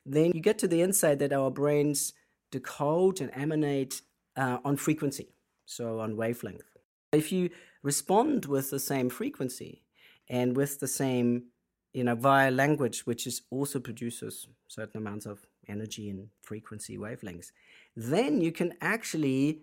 then 0.05 0.31
you 0.33 0.41
get 0.41 0.57
to 0.59 0.67
the 0.67 0.81
insight 0.81 1.19
that 1.19 1.33
our 1.33 1.49
brains 1.49 2.13
decode 2.51 3.21
and 3.21 3.31
emanate 3.33 4.01
uh, 4.35 4.57
on 4.63 4.77
frequency, 4.77 5.29
so 5.65 5.99
on 5.99 6.15
wavelength. 6.15 6.77
If 7.11 7.31
you 7.31 7.49
respond 7.83 8.45
with 8.45 8.69
the 8.69 8.79
same 8.79 9.09
frequency 9.09 9.83
and 10.29 10.55
with 10.55 10.79
the 10.79 10.88
same, 10.88 11.45
you 11.93 12.03
know, 12.03 12.15
via 12.15 12.51
language, 12.51 13.05
which 13.05 13.25
is 13.25 13.41
also 13.50 13.79
produces 13.79 14.47
certain 14.67 14.97
amounts 14.97 15.25
of 15.25 15.45
energy 15.67 16.09
and 16.09 16.27
frequency 16.41 16.97
wavelengths, 16.97 17.51
then 17.95 18.41
you 18.41 18.51
can 18.51 18.74
actually 18.81 19.62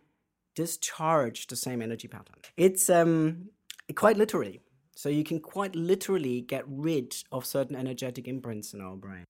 discharge 0.54 1.46
the 1.46 1.56
same 1.56 1.82
energy 1.82 2.08
pattern. 2.08 2.36
It's 2.56 2.88
um, 2.88 3.48
quite 3.94 4.16
literally. 4.16 4.60
So 4.94 5.08
you 5.08 5.24
can 5.24 5.40
quite 5.40 5.74
literally 5.74 6.40
get 6.40 6.64
rid 6.66 7.16
of 7.32 7.46
certain 7.46 7.76
energetic 7.76 8.28
imprints 8.28 8.74
in 8.74 8.80
our 8.80 8.96
brain. 8.96 9.24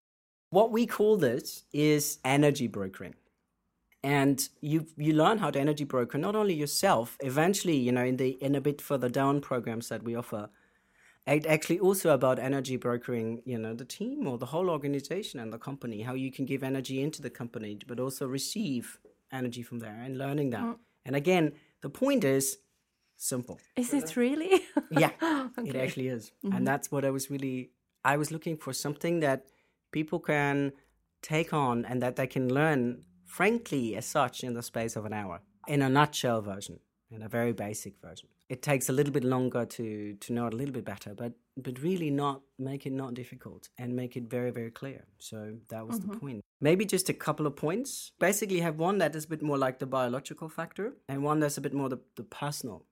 What 0.51 0.71
we 0.71 0.87
call 0.87 1.17
this 1.17 1.65
is 1.73 2.19
energy 2.25 2.67
brokering. 2.67 3.15
And 4.05 4.49
you 4.61 4.87
you 4.97 5.13
learn 5.13 5.39
how 5.39 5.51
to 5.51 5.61
energy 5.61 5.85
broker 5.85 6.19
not 6.19 6.35
only 6.35 6.55
yourself, 6.55 7.17
eventually, 7.21 7.77
you 7.77 7.93
know, 7.93 8.05
in 8.05 8.17
the 8.17 8.31
in 8.43 8.57
a 8.57 8.61
bit 8.61 8.81
further 8.81 9.09
down 9.09 9.41
programs 9.41 9.89
that 9.89 10.03
we 10.03 10.17
offer, 10.17 10.51
it 11.27 11.47
actually 11.47 11.79
also 11.79 12.11
about 12.11 12.41
energy 12.41 12.77
brokering, 12.77 13.43
you 13.45 13.59
know, 13.59 13.75
the 13.75 13.85
team 13.85 14.27
or 14.27 14.39
the 14.39 14.47
whole 14.47 14.69
organization 14.69 15.39
and 15.39 15.53
the 15.53 15.59
company, 15.59 16.03
how 16.03 16.15
you 16.15 16.33
can 16.33 16.45
give 16.45 16.65
energy 16.65 17.01
into 17.01 17.23
the 17.23 17.31
company, 17.31 17.79
but 17.87 18.01
also 18.01 18.27
receive 18.27 18.99
energy 19.31 19.63
from 19.63 19.79
there 19.79 20.01
and 20.03 20.19
learning 20.19 20.51
that. 20.51 20.65
Mm. 20.65 20.79
And 21.05 21.17
again, 21.17 21.53
the 21.81 21.91
point 21.91 22.25
is 22.25 22.59
simple. 23.23 23.61
Is 23.77 23.95
it 23.95 24.17
really? 24.17 24.61
Yeah, 24.91 25.13
it 25.65 25.77
actually 25.77 26.09
is. 26.09 26.33
And 26.43 26.53
mm-hmm. 26.53 26.65
that's 26.65 26.91
what 26.91 27.05
I 27.05 27.11
was 27.11 27.31
really 27.31 27.71
I 28.05 28.17
was 28.17 28.31
looking 28.31 28.57
for 28.57 28.73
something 28.73 29.21
that 29.21 29.47
people 29.93 30.19
can 30.19 30.73
take 31.23 31.55
on 31.55 31.85
and 31.85 32.03
that 32.03 32.17
they 32.17 32.27
can 32.27 32.53
learn 32.53 33.05
frankly 33.25 33.97
as 33.97 34.07
such 34.07 34.45
in 34.45 34.55
the 34.55 34.63
space 34.63 34.97
of 34.97 35.05
an 35.07 35.13
hour. 35.13 35.41
In 35.69 35.81
a 35.83 35.89
nutshell 35.89 36.43
version, 36.43 36.81
in 37.11 37.23
a 37.23 37.29
very 37.29 37.53
basic 37.53 37.95
version. 38.03 38.29
It 38.49 38.61
takes 38.61 38.89
a 38.89 38.93
little 38.93 39.13
bit 39.13 39.25
longer 39.25 39.65
to 39.65 40.15
to 40.15 40.33
know 40.33 40.47
it 40.49 40.55
a 40.55 40.57
little 40.57 40.75
bit 40.75 40.85
better, 40.85 41.15
but 41.15 41.33
but 41.57 41.81
really 41.81 42.11
not 42.11 42.43
make 42.59 42.85
it 42.87 42.93
not 42.93 43.15
difficult 43.15 43.69
and 43.79 43.97
make 43.97 44.17
it 44.17 44.25
very 44.37 44.51
very 44.51 44.71
clear. 44.71 45.01
So 45.19 45.39
that 45.69 45.87
was 45.87 46.01
the 46.01 46.09
mm-hmm. 46.09 46.19
point. 46.19 46.41
Maybe 46.61 46.85
just 46.85 47.09
a 47.09 47.15
couple 47.15 47.47
of 47.47 47.57
points. 47.57 48.13
Basically, 48.19 48.61
have 48.61 48.77
one 48.79 48.99
that 48.99 49.15
is 49.17 49.25
a 49.25 49.29
bit 49.29 49.43
more 49.43 49.59
like 49.67 49.79
the 49.79 49.87
biological 49.87 50.49
factor, 50.49 50.87
and 51.09 51.23
one 51.23 51.41
that's 51.41 51.59
a 51.59 51.61
bit 51.61 51.73
more 51.73 51.89
the, 51.89 52.01
the 52.17 52.25
personal 52.25 52.85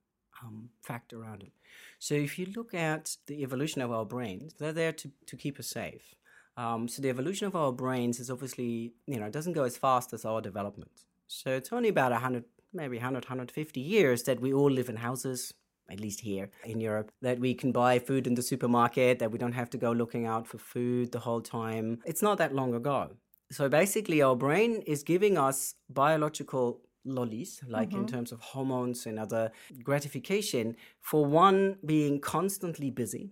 um, 0.43 0.69
factor 0.81 1.21
around 1.21 1.43
it. 1.43 1.51
So 1.99 2.15
if 2.15 2.37
you 2.39 2.47
look 2.55 2.73
at 2.73 3.15
the 3.27 3.43
evolution 3.43 3.81
of 3.81 3.91
our 3.91 4.05
brains, 4.05 4.53
they're 4.57 4.73
there 4.73 4.91
to, 4.93 5.11
to 5.27 5.35
keep 5.35 5.59
us 5.59 5.67
safe. 5.67 6.15
Um, 6.57 6.87
so 6.87 7.01
the 7.01 7.09
evolution 7.09 7.47
of 7.47 7.55
our 7.55 7.71
brains 7.71 8.19
is 8.19 8.29
obviously, 8.29 8.93
you 9.07 9.19
know, 9.19 9.27
it 9.27 9.33
doesn't 9.33 9.53
go 9.53 9.63
as 9.63 9.77
fast 9.77 10.13
as 10.13 10.25
our 10.25 10.41
development. 10.41 11.05
So 11.27 11.51
it's 11.51 11.71
only 11.71 11.89
about 11.89 12.11
100, 12.11 12.43
maybe 12.73 12.97
100, 12.97 13.25
150 13.25 13.79
years 13.79 14.23
that 14.23 14.41
we 14.41 14.53
all 14.53 14.69
live 14.69 14.89
in 14.89 14.97
houses, 14.97 15.53
at 15.89 15.99
least 15.99 16.21
here 16.21 16.49
in 16.65 16.81
Europe, 16.81 17.11
that 17.21 17.39
we 17.39 17.53
can 17.53 17.71
buy 17.71 17.99
food 17.99 18.27
in 18.27 18.35
the 18.35 18.41
supermarket, 18.41 19.19
that 19.19 19.31
we 19.31 19.37
don't 19.37 19.53
have 19.53 19.69
to 19.71 19.77
go 19.77 19.91
looking 19.91 20.25
out 20.25 20.47
for 20.47 20.57
food 20.57 21.11
the 21.11 21.19
whole 21.19 21.41
time. 21.41 21.99
It's 22.05 22.21
not 22.21 22.37
that 22.39 22.53
long 22.53 22.73
ago. 22.73 23.11
So 23.51 23.67
basically, 23.67 24.21
our 24.21 24.35
brain 24.35 24.81
is 24.87 25.03
giving 25.03 25.37
us 25.37 25.75
biological 25.89 26.81
lollies, 27.03 27.61
like 27.67 27.89
mm-hmm. 27.89 28.01
in 28.01 28.07
terms 28.07 28.31
of 28.31 28.39
hormones 28.39 29.05
and 29.05 29.17
other 29.17 29.51
gratification, 29.83 30.75
for 30.99 31.25
one 31.25 31.77
being 31.85 32.19
constantly 32.19 32.91
busy, 32.91 33.31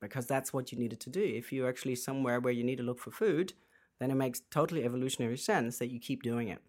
because 0.00 0.26
that's 0.26 0.52
what 0.52 0.70
you 0.70 0.78
needed 0.78 1.00
to 1.00 1.10
do. 1.10 1.22
If 1.22 1.52
you're 1.52 1.68
actually 1.68 1.96
somewhere 1.96 2.40
where 2.40 2.52
you 2.52 2.64
need 2.64 2.76
to 2.76 2.84
look 2.84 3.00
for 3.00 3.10
food, 3.10 3.54
then 3.98 4.10
it 4.10 4.14
makes 4.14 4.42
totally 4.50 4.84
evolutionary 4.84 5.38
sense 5.38 5.78
that 5.78 5.88
you 5.88 5.98
keep 5.98 6.22
doing 6.22 6.48
it. 6.48 6.60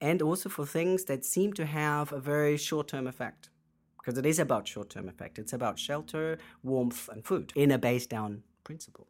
And 0.00 0.22
also 0.22 0.48
for 0.48 0.64
things 0.64 1.04
that 1.04 1.24
seem 1.24 1.52
to 1.54 1.66
have 1.66 2.12
a 2.12 2.20
very 2.20 2.56
short 2.56 2.88
term 2.88 3.06
effect, 3.06 3.50
because 3.98 4.18
it 4.18 4.26
is 4.26 4.38
about 4.38 4.68
short 4.68 4.90
term 4.90 5.08
effect. 5.08 5.38
It's 5.38 5.52
about 5.52 5.78
shelter, 5.78 6.38
warmth, 6.62 7.08
and 7.08 7.24
food 7.24 7.52
in 7.56 7.70
a 7.70 7.78
base 7.78 8.06
down 8.06 8.42
principle. 8.62 9.08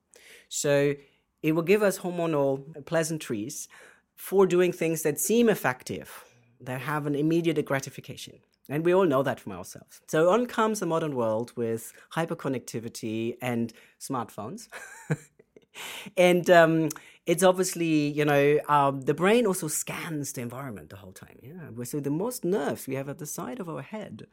So 0.48 0.94
it 1.42 1.52
will 1.52 1.62
give 1.62 1.82
us 1.82 1.98
hormonal 1.98 2.84
pleasantries 2.86 3.68
for 4.16 4.46
doing 4.46 4.72
things 4.72 5.02
that 5.02 5.20
seem 5.20 5.48
effective, 5.48 6.24
that 6.64 6.80
have 6.80 7.06
an 7.06 7.14
immediate 7.14 7.64
gratification. 7.64 8.40
And 8.68 8.84
we 8.84 8.94
all 8.94 9.04
know 9.06 9.22
that 9.22 9.40
from 9.40 9.52
ourselves. 9.52 10.00
So 10.08 10.30
on 10.30 10.46
comes 10.46 10.80
the 10.80 10.86
modern 10.86 11.14
world 11.14 11.52
with 11.56 11.92
hyperconnectivity 12.14 13.36
and 13.42 13.72
smartphones. 14.00 14.68
and 16.16 16.48
um, 16.48 16.88
it's 17.26 17.42
obviously, 17.42 18.08
you 18.08 18.24
know, 18.24 18.58
um, 18.68 19.02
the 19.02 19.14
brain 19.14 19.46
also 19.46 19.68
scans 19.68 20.32
the 20.32 20.40
environment 20.40 20.90
the 20.90 20.96
whole 20.96 21.12
time. 21.12 21.38
Yeah. 21.42 21.84
So 21.84 22.00
the 22.00 22.10
most 22.10 22.44
nerves 22.44 22.86
we 22.86 22.94
have 22.94 23.08
at 23.08 23.18
the 23.18 23.26
side 23.26 23.60
of 23.60 23.68
our 23.68 23.82
head. 23.82 24.26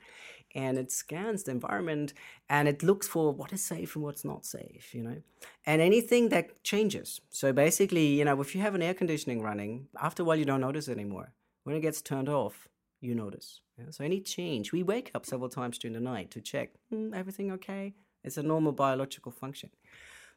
And 0.54 0.78
it 0.78 0.92
scans 0.92 1.44
the 1.44 1.52
environment 1.52 2.14
and 2.50 2.68
it 2.68 2.84
looks 2.84 3.08
for 3.08 3.32
what 3.34 3.54
is 3.54 3.64
safe 3.64 3.96
and 3.96 4.04
what's 4.04 4.26
not 4.26 4.46
safe, 4.46 4.94
you 4.94 5.02
know, 5.02 5.22
and 5.66 5.82
anything 5.82 6.28
that 6.30 6.62
changes. 6.64 7.22
So 7.30 7.54
basically, 7.54 8.08
you 8.08 8.26
know, 8.26 8.40
if 8.42 8.54
you 8.54 8.60
have 8.60 8.76
an 8.76 8.82
air 8.82 8.94
conditioning 8.94 9.42
running, 9.42 9.88
after 10.02 10.24
a 10.24 10.26
while 10.26 10.36
you 10.36 10.44
don't 10.44 10.60
notice 10.60 10.90
anymore. 10.90 11.32
When 11.64 11.76
it 11.76 11.82
gets 11.82 12.02
turned 12.02 12.30
off, 12.30 12.68
you 13.00 13.16
notice. 13.16 13.62
Yeah? 13.78 13.86
So 13.92 14.04
any 14.04 14.20
change, 14.20 14.72
we 14.72 14.84
wake 14.84 15.12
up 15.16 15.26
several 15.26 15.50
times 15.50 15.78
during 15.78 15.94
the 15.94 16.00
night 16.00 16.32
to 16.32 16.42
check, 16.42 16.72
hmm, 16.90 17.14
everything 17.14 17.52
okay? 17.54 17.94
It's 18.24 18.38
a 18.38 18.44
normal 18.44 18.72
biological 18.72 19.32
function. 19.32 19.70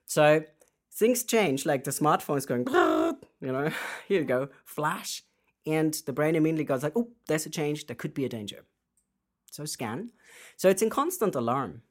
So 0.06 0.44
things 0.92 1.22
change, 1.24 1.66
like 1.66 1.84
the 1.84 1.90
smartphone 1.90 2.38
is 2.38 2.46
going, 2.46 2.66
you 3.40 3.52
know, 3.52 3.70
here 4.08 4.20
you 4.20 4.24
go, 4.24 4.48
flash, 4.64 5.22
and 5.66 5.94
the 6.06 6.12
brain 6.12 6.36
immediately 6.36 6.64
goes 6.64 6.82
like, 6.82 6.96
oh, 6.96 7.08
there's 7.26 7.46
a 7.46 7.50
change, 7.50 7.86
there 7.86 7.96
could 7.96 8.14
be 8.14 8.24
a 8.24 8.28
danger. 8.28 8.64
So 9.50 9.64
scan. 9.64 10.10
So 10.56 10.68
it's 10.68 10.82
in 10.82 10.90
constant 10.90 11.34
alarm. 11.34 11.82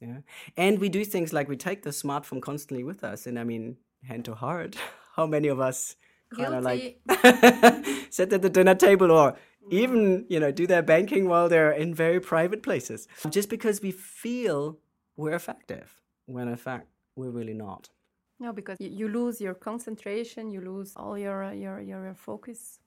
Yeah. 0.00 0.18
And 0.56 0.78
we 0.78 0.88
do 0.88 1.04
things 1.04 1.32
like 1.32 1.48
we 1.48 1.56
take 1.56 1.82
the 1.82 1.90
smartphone 1.90 2.42
constantly 2.42 2.84
with 2.84 3.04
us. 3.04 3.26
And 3.26 3.38
I 3.38 3.44
mean, 3.44 3.76
hand 4.06 4.24
to 4.26 4.34
heart, 4.34 4.76
how 5.16 5.26
many 5.26 5.48
of 5.48 5.60
us 5.60 5.96
kind 6.36 6.54
of 6.54 6.64
like 6.64 7.00
sit 8.10 8.32
at 8.32 8.42
the 8.42 8.50
dinner 8.50 8.74
table 8.74 9.10
or 9.10 9.36
even, 9.70 10.26
you 10.28 10.40
know, 10.40 10.50
do 10.50 10.66
their 10.66 10.82
banking 10.82 11.28
while 11.28 11.48
they're 11.48 11.70
in 11.72 11.94
very 11.94 12.20
private 12.20 12.62
places 12.62 13.06
just 13.28 13.48
because 13.48 13.80
we 13.80 13.92
feel 13.92 14.78
we're 15.16 15.34
effective 15.34 16.00
when 16.26 16.48
in 16.48 16.56
fact 16.56 16.88
we're 17.16 17.30
really 17.30 17.54
not. 17.54 17.88
No, 18.38 18.52
because 18.52 18.78
you 18.80 19.08
lose 19.08 19.40
your 19.40 19.54
concentration, 19.54 20.50
you 20.50 20.62
lose 20.62 20.94
all 20.96 21.18
your 21.18 21.52
your 21.52 21.80
your 21.80 22.14
focus. 22.14 22.80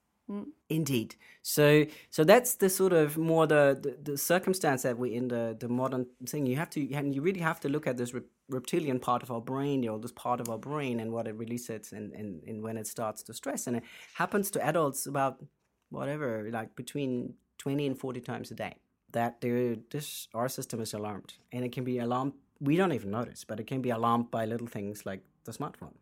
Indeed. 0.70 1.15
So 1.42 1.86
so 2.10 2.24
that's 2.24 2.56
the 2.56 2.70
sort 2.70 2.94
of 2.94 3.18
more 3.18 3.46
the, 3.46 3.77
the, 3.82 4.12
the, 4.12 4.18
circumstance 4.18 4.84
that 4.84 4.98
we're 4.98 5.13
in 5.13 5.27
the, 5.27 5.56
the 5.60 5.68
modern 5.68 6.06
thing. 6.25 6.46
You 6.46 6.56
have 6.56 6.70
to 6.72 6.94
and 6.94 7.13
you 7.13 7.22
really 7.22 7.42
have 7.42 7.60
to 7.62 7.70
look 7.70 7.88
at 7.88 7.98
this 7.98 8.13
reptilian 8.50 9.00
part 9.00 9.22
of 9.22 9.32
our 9.32 9.42
brain, 9.42 9.84
you 9.84 9.92
know, 9.92 9.98
this 9.98 10.13
part 10.13 10.39
of 10.39 10.50
our 10.50 10.58
brain 10.58 11.01
and 11.01 11.12
what 11.12 11.27
it 11.27 11.36
releases 11.36 11.92
and, 11.92 12.13
and, 12.13 12.42
and 12.44 12.63
when 12.63 12.77
it 12.77 12.88
starts 12.88 13.22
to 13.24 13.34
stress. 13.34 13.68
And 13.68 13.77
it 13.77 13.84
happens 14.13 14.50
to 14.51 14.65
adults 14.65 15.06
about 15.08 15.44
whatever, 15.89 16.50
like 16.51 16.74
between 16.75 17.34
20 17.58 17.86
and 17.88 18.00
40 18.00 18.22
times 18.22 18.51
a 18.51 18.56
day. 18.56 18.75
That 19.12 19.42
there 19.42 19.75
this 19.92 20.27
our 20.34 20.50
system 20.50 20.82
is 20.82 20.94
alarmed. 20.94 21.34
And 21.51 21.65
it 21.65 21.72
can 21.72 21.84
be 21.84 22.00
alarmed 22.00 22.34
we 22.63 22.77
don't 22.77 22.94
even 22.94 23.12
notice, 23.12 23.44
but 23.44 23.60
it 23.60 23.68
can 23.68 23.82
be 23.82 23.89
alarmed 23.89 24.32
by 24.32 24.46
little 24.46 24.68
things 24.68 25.06
like 25.06 25.22
the 25.44 25.51
smartphone, 25.51 25.96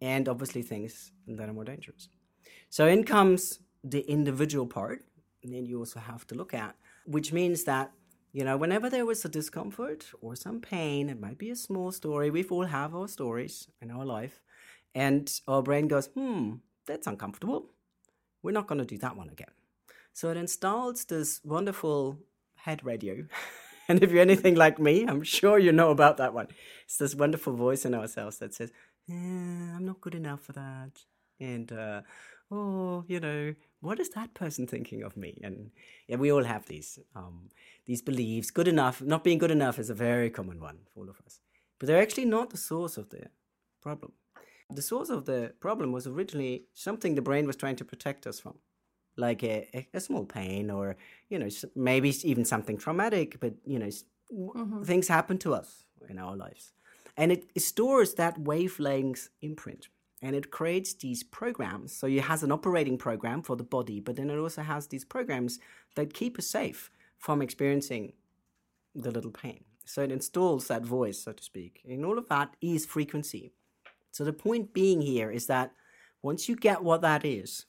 and 0.00 0.28
obviously 0.28 0.62
things 0.62 1.12
that 1.26 1.48
are 1.48 1.52
more 1.52 1.64
dangerous. 1.64 2.08
So 2.70 2.86
in 2.86 3.04
comes 3.04 3.60
the 3.82 4.00
individual 4.10 4.66
part, 4.66 5.04
and 5.42 5.52
then 5.52 5.64
you 5.64 5.78
also 5.78 6.00
have 6.00 6.26
to 6.28 6.34
look 6.34 6.54
at, 6.54 6.76
which 7.06 7.32
means 7.32 7.64
that 7.64 7.92
you 8.32 8.44
know 8.44 8.56
whenever 8.56 8.90
there 8.90 9.06
was 9.06 9.24
a 9.24 9.28
discomfort 9.28 10.06
or 10.20 10.36
some 10.36 10.60
pain, 10.60 11.08
it 11.08 11.20
might 11.20 11.38
be 11.38 11.50
a 11.50 11.56
small 11.56 11.92
story. 11.92 12.30
We've 12.30 12.52
all 12.52 12.66
have 12.66 12.94
our 12.94 13.08
stories 13.08 13.68
in 13.80 13.90
our 13.90 14.04
life, 14.04 14.40
and 14.94 15.32
our 15.46 15.62
brain 15.62 15.88
goes, 15.88 16.08
"Hmm, 16.08 16.56
that's 16.86 17.06
uncomfortable. 17.06 17.70
We're 18.42 18.52
not 18.52 18.66
going 18.66 18.78
to 18.78 18.84
do 18.84 18.98
that 18.98 19.16
one 19.16 19.30
again." 19.30 19.54
So 20.12 20.30
it 20.30 20.36
installs 20.36 21.04
this 21.04 21.40
wonderful 21.44 22.18
head 22.56 22.84
radio. 22.84 23.26
And 23.88 24.02
if 24.02 24.10
you're 24.10 24.20
anything 24.22 24.56
like 24.56 24.78
me, 24.80 25.04
I'm 25.06 25.22
sure 25.22 25.58
you 25.58 25.70
know 25.70 25.90
about 25.90 26.16
that 26.16 26.34
one. 26.34 26.48
It's 26.84 26.96
this 26.98 27.14
wonderful 27.14 27.52
voice 27.52 27.84
in 27.84 27.94
ourselves 27.94 28.38
that 28.38 28.52
says, 28.52 28.72
eh, 29.08 29.12
I'm 29.14 29.84
not 29.84 30.00
good 30.00 30.14
enough 30.16 30.40
for 30.40 30.52
that. 30.52 30.90
And, 31.38 31.70
uh, 31.70 32.00
oh, 32.50 33.04
you 33.08 33.20
know, 33.20 33.54
what 33.80 34.00
is 34.00 34.10
that 34.10 34.34
person 34.34 34.66
thinking 34.66 35.02
of 35.02 35.16
me? 35.16 35.38
And 35.42 35.70
yeah, 36.08 36.16
we 36.16 36.32
all 36.32 36.44
have 36.44 36.66
these, 36.66 36.98
um, 37.14 37.50
these 37.86 38.02
beliefs. 38.02 38.50
Good 38.50 38.68
enough, 38.68 39.02
not 39.02 39.24
being 39.24 39.38
good 39.38 39.50
enough 39.50 39.78
is 39.78 39.90
a 39.90 39.94
very 39.94 40.30
common 40.30 40.60
one 40.60 40.78
for 40.92 41.00
all 41.00 41.10
of 41.10 41.20
us. 41.24 41.40
But 41.78 41.88
they're 41.88 42.02
actually 42.02 42.24
not 42.24 42.50
the 42.50 42.56
source 42.56 42.96
of 42.96 43.10
the 43.10 43.26
problem. 43.82 44.12
The 44.70 44.82
source 44.82 45.10
of 45.10 45.26
the 45.26 45.52
problem 45.60 45.92
was 45.92 46.06
originally 46.06 46.64
something 46.74 47.14
the 47.14 47.22
brain 47.22 47.46
was 47.46 47.56
trying 47.56 47.76
to 47.76 47.84
protect 47.84 48.26
us 48.26 48.40
from 48.40 48.54
like 49.16 49.42
a, 49.42 49.86
a 49.94 50.00
small 50.00 50.24
pain 50.24 50.70
or 50.70 50.96
you 51.28 51.38
know 51.38 51.48
maybe 51.74 52.14
even 52.22 52.44
something 52.44 52.76
traumatic 52.76 53.38
but 53.40 53.54
you 53.64 53.78
know 53.78 53.90
mm-hmm. 54.32 54.82
things 54.82 55.08
happen 55.08 55.38
to 55.38 55.54
us 55.54 55.84
in 56.08 56.18
our 56.18 56.36
lives 56.36 56.72
and 57.16 57.32
it, 57.32 57.48
it 57.54 57.60
stores 57.60 58.14
that 58.14 58.38
wavelength 58.38 59.30
imprint 59.40 59.88
and 60.22 60.34
it 60.34 60.50
creates 60.50 60.94
these 60.94 61.22
programs 61.22 61.94
so 61.94 62.06
it 62.06 62.22
has 62.22 62.42
an 62.42 62.52
operating 62.52 62.96
program 62.96 63.42
for 63.42 63.56
the 63.56 63.64
body 63.64 64.00
but 64.00 64.16
then 64.16 64.30
it 64.30 64.38
also 64.38 64.62
has 64.62 64.86
these 64.86 65.04
programs 65.04 65.58
that 65.94 66.14
keep 66.14 66.38
us 66.38 66.46
safe 66.46 66.90
from 67.18 67.42
experiencing 67.42 68.12
the 68.94 69.10
little 69.10 69.30
pain 69.30 69.64
so 69.84 70.02
it 70.02 70.12
installs 70.12 70.68
that 70.68 70.84
voice 70.84 71.22
so 71.22 71.32
to 71.32 71.42
speak 71.42 71.82
and 71.88 72.04
all 72.04 72.18
of 72.18 72.28
that 72.28 72.54
is 72.60 72.86
frequency 72.86 73.52
so 74.10 74.24
the 74.24 74.32
point 74.32 74.72
being 74.72 75.02
here 75.02 75.30
is 75.30 75.46
that 75.46 75.72
once 76.22 76.48
you 76.48 76.56
get 76.56 76.82
what 76.82 77.02
that 77.02 77.24
is 77.24 77.66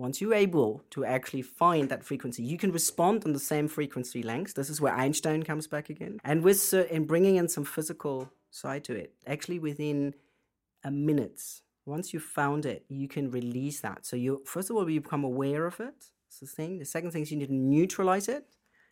once 0.00 0.20
you're 0.20 0.34
able 0.34 0.82
to 0.88 1.04
actually 1.04 1.42
find 1.42 1.90
that 1.90 2.02
frequency, 2.02 2.42
you 2.42 2.56
can 2.56 2.72
respond 2.72 3.22
on 3.26 3.34
the 3.34 3.38
same 3.38 3.68
frequency 3.68 4.22
lengths. 4.22 4.54
This 4.54 4.70
is 4.70 4.80
where 4.80 4.94
Einstein 4.94 5.42
comes 5.42 5.66
back 5.66 5.90
again. 5.90 6.18
And 6.24 6.42
with 6.42 6.72
in 6.72 7.04
bringing 7.04 7.36
in 7.36 7.48
some 7.48 7.64
physical 7.64 8.32
side 8.50 8.82
to 8.84 8.94
it, 8.94 9.12
actually 9.26 9.58
within 9.58 10.14
a 10.82 10.90
minute, 10.90 11.42
once 11.90 12.12
you 12.14 12.20
found 12.20 12.64
it, 12.66 12.84
you 12.88 13.08
can 13.08 13.30
release 13.30 13.80
that. 13.80 14.06
So 14.06 14.16
you 14.16 14.42
first 14.46 14.70
of 14.70 14.76
all 14.76 14.88
you 14.88 15.00
become 15.00 15.24
aware 15.24 15.66
of 15.66 15.80
it. 15.80 15.98
It's 16.28 16.40
the 16.40 16.46
thing. 16.46 16.78
The 16.78 16.84
second 16.84 17.10
thing 17.10 17.22
is 17.22 17.30
you 17.32 17.38
need 17.38 17.48
to 17.48 17.54
neutralize 17.54 18.28
it, 18.28 18.44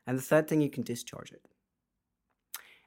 and 0.07 0.19
the 0.19 0.23
third 0.31 0.49
thing 0.49 0.61
you 0.61 0.71
can 0.71 0.83
discharge 0.83 1.31
it. 1.33 1.45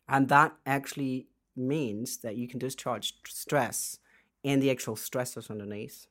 And 0.07 0.27
that 0.27 0.51
actually 0.65 1.27
means 1.55 2.17
that 2.17 2.35
you 2.35 2.47
can 2.47 2.59
discharge 2.59 3.15
stress 3.27 3.97
and 4.43 4.61
the 4.61 4.71
actual 4.71 4.95
stressors 4.95 5.49
underneath 5.49 6.07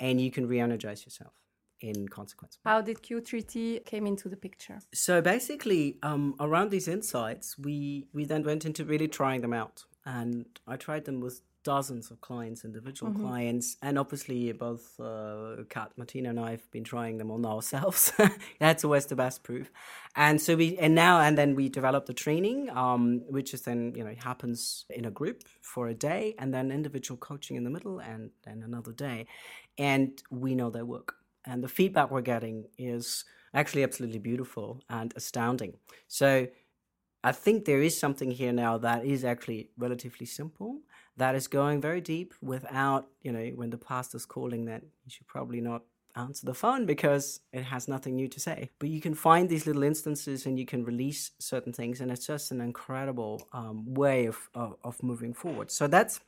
and 0.00 0.20
you 0.20 0.30
can 0.30 0.46
re-energize 0.46 1.04
yourself 1.04 1.32
in 1.80 2.08
consequence. 2.08 2.58
How 2.64 2.80
did 2.80 3.02
Q3T 3.02 3.84
came 3.84 4.06
into 4.06 4.28
the 4.28 4.36
picture? 4.36 4.78
So 4.92 5.20
basically, 5.20 5.98
um, 6.02 6.34
around 6.40 6.70
these 6.70 6.88
insights, 6.88 7.58
we 7.58 8.08
we 8.12 8.24
then 8.24 8.42
went 8.42 8.64
into 8.64 8.84
really 8.84 9.08
trying 9.08 9.40
them 9.42 9.52
out, 9.52 9.84
and 10.04 10.46
I 10.66 10.76
tried 10.76 11.04
them 11.04 11.20
with 11.20 11.42
dozens 11.68 12.10
of 12.10 12.18
clients, 12.22 12.64
individual 12.64 13.12
mm-hmm. 13.12 13.26
clients, 13.26 13.76
and 13.82 13.98
obviously 13.98 14.50
both 14.52 14.98
uh, 14.98 15.56
Kat, 15.68 15.92
Martina, 15.98 16.30
and 16.30 16.40
I 16.40 16.52
have 16.52 16.70
been 16.70 16.82
trying 16.82 17.18
them 17.18 17.30
on 17.30 17.44
ourselves. 17.54 18.10
That's 18.58 18.84
always 18.84 19.04
the 19.04 19.16
best 19.16 19.42
proof. 19.42 19.70
And 20.16 20.40
so 20.40 20.56
we, 20.56 20.78
and 20.78 20.94
now 20.94 21.20
and 21.20 21.36
then 21.36 21.54
we 21.54 21.68
develop 21.68 22.06
the 22.06 22.14
training, 22.14 22.70
um, 22.70 23.20
which 23.28 23.52
is 23.52 23.60
then 23.68 23.92
you 23.94 24.02
know 24.02 24.14
happens 24.30 24.86
in 24.88 25.04
a 25.04 25.10
group 25.10 25.42
for 25.60 25.88
a 25.88 25.94
day, 26.10 26.34
and 26.38 26.54
then 26.54 26.72
individual 26.72 27.18
coaching 27.18 27.56
in 27.58 27.64
the 27.64 27.70
middle, 27.76 27.98
and 27.98 28.30
then 28.44 28.62
another 28.62 28.92
day, 28.92 29.26
and 29.76 30.22
we 30.30 30.54
know 30.54 30.70
they 30.70 30.82
work. 30.82 31.16
And 31.44 31.62
the 31.62 31.68
feedback 31.68 32.10
we're 32.10 32.30
getting 32.34 32.64
is 32.78 33.26
actually 33.52 33.82
absolutely 33.82 34.20
beautiful 34.30 34.80
and 34.88 35.12
astounding. 35.16 35.74
So 36.06 36.48
I 37.24 37.32
think 37.32 37.64
there 37.64 37.82
is 37.82 37.98
something 37.98 38.30
here 38.30 38.52
now 38.52 38.78
that 38.78 39.04
is 39.04 39.24
actually 39.24 39.70
relatively 39.76 40.26
simple, 40.26 40.80
that 41.16 41.34
is 41.34 41.48
going 41.48 41.80
very 41.80 42.00
deep 42.00 42.32
without, 42.40 43.08
you 43.22 43.32
know, 43.32 43.44
when 43.56 43.70
the 43.70 43.78
pastor's 43.78 44.24
calling 44.24 44.66
that 44.66 44.82
you 44.82 45.10
should 45.10 45.26
probably 45.26 45.60
not 45.60 45.82
answer 46.14 46.46
the 46.46 46.54
phone 46.54 46.86
because 46.86 47.40
it 47.52 47.64
has 47.64 47.88
nothing 47.88 48.14
new 48.16 48.28
to 48.28 48.40
say. 48.40 48.70
But 48.78 48.88
you 48.88 49.00
can 49.00 49.14
find 49.14 49.48
these 49.48 49.66
little 49.66 49.82
instances 49.82 50.46
and 50.46 50.58
you 50.58 50.66
can 50.66 50.84
release 50.84 51.32
certain 51.38 51.72
things, 51.72 52.00
and 52.00 52.10
it's 52.10 52.26
just 52.26 52.52
an 52.52 52.60
incredible 52.60 53.46
um, 53.52 53.94
way 53.94 54.26
of, 54.26 54.48
of, 54.54 54.76
of 54.84 55.02
moving 55.02 55.34
forward. 55.34 55.70
So 55.70 55.86
that's, 55.88 56.20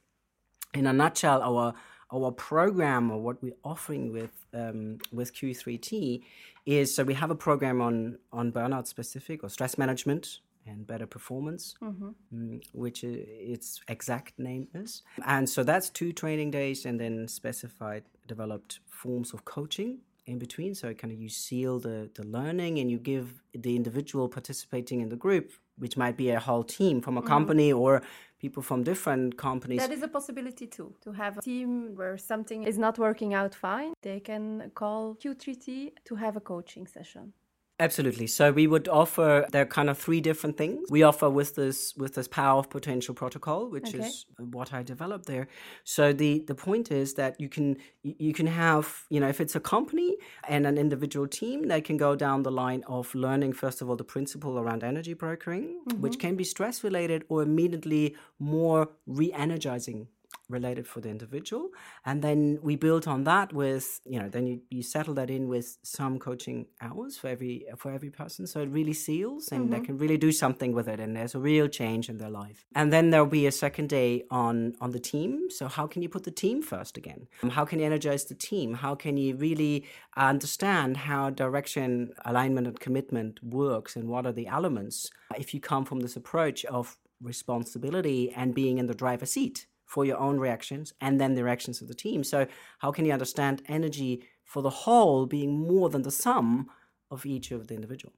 in 0.75 0.87
a 0.87 0.93
nutshell, 0.93 1.43
our 1.43 1.75
our 2.13 2.33
program 2.33 3.11
or 3.11 3.21
what 3.21 3.41
we're 3.41 3.53
offering 3.65 4.13
with 4.13 4.47
um, 4.53 4.99
with 5.13 5.33
Q3T 5.35 6.23
is 6.67 6.95
so 6.95 7.05
we 7.05 7.15
have 7.15 7.31
a 7.31 7.37
program 7.37 7.81
on 7.81 8.19
on 8.33 8.51
burnout 8.53 8.87
specific 8.87 9.45
or 9.45 9.49
stress 9.49 9.79
management 9.79 10.41
and 10.67 10.87
better 10.87 11.07
performance, 11.07 11.75
mm, 11.83 12.61
which 12.73 13.05
its 13.05 13.81
exact 13.89 14.39
name 14.39 14.69
is. 14.75 15.03
And 15.25 15.49
so 15.49 15.63
that's 15.65 15.89
two 15.91 16.13
training 16.13 16.51
days 16.51 16.85
and 16.85 17.01
then 17.01 17.29
specified 17.29 18.05
developed 18.27 18.81
forms 18.89 19.33
of 19.33 19.45
coaching 19.45 19.99
in 20.27 20.39
between. 20.39 20.75
So 20.75 20.95
kind 20.95 21.13
of 21.13 21.19
you 21.21 21.29
seal 21.29 21.79
the, 21.79 22.11
the 22.15 22.25
learning 22.25 22.79
and 22.79 22.91
you 22.91 22.99
give 22.99 23.43
the 23.55 23.75
individual 23.77 24.29
participating 24.29 25.01
in 25.01 25.09
the 25.09 25.17
group, 25.17 25.53
which 25.77 25.97
might 25.97 26.17
be 26.17 26.31
a 26.31 26.41
whole 26.41 26.63
team 26.63 27.01
from 27.01 27.17
a 27.19 27.23
company 27.23 27.73
or 27.73 28.03
people 28.39 28.63
from 28.63 28.83
different 28.83 29.37
companies. 29.37 29.81
That 29.81 29.93
is 29.93 30.03
a 30.03 30.09
possibility 30.09 30.67
too, 30.67 30.95
to 31.05 31.13
have 31.13 31.39
a 31.39 31.43
team 31.43 31.95
where 31.95 32.17
something 32.17 32.63
is 32.65 32.79
not 32.79 32.99
working 32.99 33.35
out 33.35 33.55
fine. 33.55 33.93
They 34.03 34.21
can 34.21 34.71
call 34.75 35.17
Q3T 35.23 35.93
to 36.07 36.15
have 36.15 36.37
a 36.37 36.41
coaching 36.41 36.87
session. 36.87 37.33
Absolutely. 37.81 38.27
So 38.27 38.53
we 38.53 38.67
would 38.67 38.89
offer 38.89 39.47
there 39.53 39.63
are 39.63 39.73
kind 39.79 39.89
of 39.89 39.97
three 39.97 40.21
different 40.21 40.59
things. 40.59 40.87
We 40.91 41.03
offer 41.03 41.31
with 41.31 41.55
this 41.55 41.95
with 41.97 42.15
this 42.15 42.29
power 42.29 42.59
of 42.59 42.69
potential 42.69 43.15
protocol, 43.15 43.71
which 43.71 43.95
Okay. 43.95 44.07
is 44.07 44.27
what 44.37 44.75
I 44.75 44.83
developed 44.83 45.27
there. 45.27 45.49
So 45.85 46.13
the 46.13 46.45
the 46.47 46.55
point 46.55 46.93
is 46.93 47.15
that 47.15 47.41
you 47.41 47.49
can 47.49 47.79
you 48.03 48.15
you 48.19 48.33
can 48.35 48.47
have 48.47 48.87
you 49.09 49.19
know 49.19 49.29
if 49.29 49.41
it's 49.41 49.57
a 49.57 49.65
company 49.75 50.19
and 50.47 50.67
an 50.67 50.77
individual 50.77 51.27
team, 51.27 51.69
they 51.69 51.81
can 51.81 51.97
go 51.97 52.15
down 52.15 52.43
the 52.43 52.55
line 52.65 52.83
of 52.87 53.15
learning 53.15 53.55
first 53.55 53.81
of 53.81 53.89
all 53.89 53.97
the 53.97 54.11
principle 54.15 54.59
around 54.59 54.85
energy 54.85 55.15
brokering, 55.15 55.81
which 56.05 56.13
mm-hmm. 56.13 56.29
can 56.29 56.37
be 56.37 56.45
stress 56.45 56.85
related 56.85 57.25
or 57.31 57.43
immediately 57.43 58.15
more 58.39 58.91
re-energizing 59.07 60.09
related 60.51 60.87
for 60.87 61.01
the 61.01 61.09
individual. 61.09 61.71
And 62.05 62.23
then 62.23 62.59
we 62.63 62.77
build 62.77 63.07
on 63.07 63.25
that 63.25 63.53
with 63.53 64.01
you 64.05 64.19
know 64.21 64.29
then 64.29 64.47
you, 64.47 64.61
you 64.71 64.83
settle 64.83 65.15
that 65.15 65.31
in 65.31 65.49
with 65.49 65.79
some 65.83 66.19
coaching 66.19 66.67
hours 66.81 67.17
for 67.17 67.29
every 67.29 67.65
for 67.77 67.93
every 67.93 68.11
person. 68.11 68.47
So 68.47 68.61
it 68.61 68.69
really 68.69 68.93
seals 68.93 69.49
and 69.53 69.73
they 69.73 69.81
can 69.81 69.97
really 69.99 70.19
do 70.19 70.33
something 70.33 70.73
with 70.73 70.89
it 70.89 71.01
and 71.01 71.17
there's 71.17 71.35
a 71.35 71.39
real 71.39 71.69
change 71.69 72.09
in 72.09 72.19
their 72.19 72.31
life. 72.31 72.65
And 72.75 72.93
then 72.93 73.11
there'll 73.11 73.27
be 73.27 73.47
a 73.47 73.53
second 73.53 73.89
day 73.89 74.25
on 74.31 74.75
on 74.81 74.91
the 74.91 75.01
team. 75.01 75.51
So 75.51 75.69
how 75.69 75.87
can 75.87 76.03
you 76.03 76.09
put 76.09 76.25
the 76.25 76.31
team 76.31 76.63
first 76.63 76.97
again? 76.97 77.29
Um, 77.43 77.51
how 77.51 77.65
can 77.65 77.79
you 77.79 77.87
energize 77.87 78.25
the 78.25 78.35
team? 78.35 78.75
How 78.75 78.95
can 78.95 79.17
you 79.17 79.37
really 79.37 79.85
understand 80.17 80.97
how 80.97 81.31
direction 81.31 82.13
alignment 82.25 82.67
and 82.67 82.79
commitment 82.81 83.43
works 83.43 83.97
and 83.97 84.09
what 84.09 84.27
are 84.27 84.33
the 84.33 84.47
elements 84.47 85.11
if 85.39 85.55
you 85.55 85.61
come 85.61 85.85
from 85.85 86.01
this 86.01 86.17
approach 86.17 86.65
of 86.67 86.97
responsibility 87.23 88.33
and 88.33 88.55
being 88.55 88.79
in 88.79 88.87
the 88.87 88.95
driver's 88.95 89.33
seat 89.33 89.67
for 89.91 90.05
your 90.05 90.19
own 90.19 90.39
reactions 90.39 90.95
and 91.01 91.21
then 91.21 91.35
the 91.35 91.43
reactions 91.43 91.83
of 91.83 91.89
the 91.89 92.01
team. 92.07 92.23
So, 92.23 92.47
how 92.79 92.93
can 92.93 93.05
you 93.05 93.13
understand 93.13 93.63
energy 93.67 94.23
for 94.45 94.63
the 94.63 94.77
whole 94.85 95.27
being 95.27 95.53
more 95.59 95.89
than 95.91 96.03
the 96.03 96.13
sum 96.13 96.69
of 97.11 97.27
each 97.27 97.51
of 97.51 97.67
the 97.67 97.75
individual? 97.75 98.13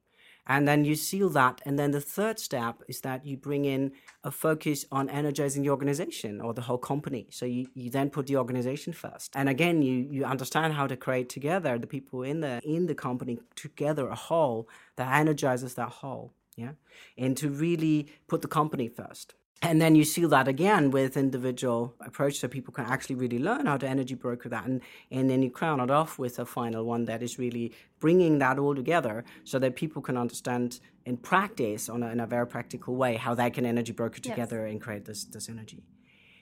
And 0.47 0.69
then 0.69 0.85
you 0.85 0.97
seal 0.97 1.31
that. 1.31 1.63
And 1.65 1.79
then 1.79 1.93
the 1.93 2.01
third 2.01 2.39
step 2.39 2.83
is 2.89 3.01
that 3.03 3.25
you 3.25 3.37
bring 3.39 3.65
in 3.65 3.93
a 4.23 4.31
focus 4.31 4.85
on 4.91 5.09
energizing 5.09 5.63
the 5.63 5.71
organization 5.71 6.41
or 6.43 6.53
the 6.53 6.63
whole 6.63 6.83
company. 6.93 7.29
So 7.31 7.47
you, 7.47 7.69
you 7.75 7.89
then 7.91 8.11
put 8.11 8.27
the 8.27 8.37
organization 8.37 8.93
first. 8.93 9.33
And 9.35 9.49
again, 9.49 9.81
you, 9.83 9.95
you 10.11 10.25
understand 10.25 10.75
how 10.75 10.87
to 10.89 10.97
create 10.97 11.29
together 11.31 11.79
the 11.79 11.87
people 11.87 12.23
in 12.23 12.41
the 12.41 12.61
in 12.65 12.87
the 12.87 12.95
company 12.95 13.39
together 13.55 14.09
a 14.09 14.17
whole 14.17 14.69
that 14.97 15.15
energizes 15.15 15.75
that 15.75 15.91
whole. 16.01 16.35
Yeah. 16.57 16.73
And 17.17 17.35
to 17.39 17.49
really 17.49 18.09
put 18.27 18.43
the 18.43 18.49
company 18.49 18.89
first. 18.89 19.35
And 19.65 19.81
then 19.81 19.95
you 19.95 20.03
seal 20.03 20.29
that 20.31 20.49
again 20.49 20.91
with 20.91 21.17
individual 21.17 21.95
approach 22.01 22.41
so 22.41 22.49
people 22.49 22.75
can 22.75 22.85
actually 22.85 23.15
really 23.15 23.39
learn 23.39 23.67
how 23.67 23.77
to 23.77 23.89
energy 23.89 24.17
broker 24.17 24.49
that. 24.49 24.67
And, 24.67 24.81
and 25.13 25.31
then 25.31 25.41
you 25.41 25.51
crown 25.51 25.79
it 25.79 25.91
off 25.91 26.19
with 26.19 26.41
a 26.41 26.45
final 26.45 26.85
one 26.85 27.05
that 27.05 27.23
is 27.23 27.39
really 27.39 27.73
bringing 28.01 28.39
that 28.39 28.59
all 28.59 28.75
together 28.75 29.25
so 29.45 29.61
that 29.61 29.77
people 29.77 30.03
can 30.03 30.17
understand 30.17 30.81
in 31.07 31.17
practice 31.17 31.89
on 31.89 32.03
a, 32.03 32.09
in 32.09 32.19
a 32.19 32.27
very 32.27 32.47
practical 32.47 32.97
way 32.97 33.15
how 33.15 33.37
they 33.37 33.51
can 33.51 33.65
energy 33.65 33.93
broker 33.93 34.21
together 34.21 34.67
and 34.67 34.81
create 34.81 35.05
this, 35.05 35.25
this 35.25 35.49
energy. 35.49 35.85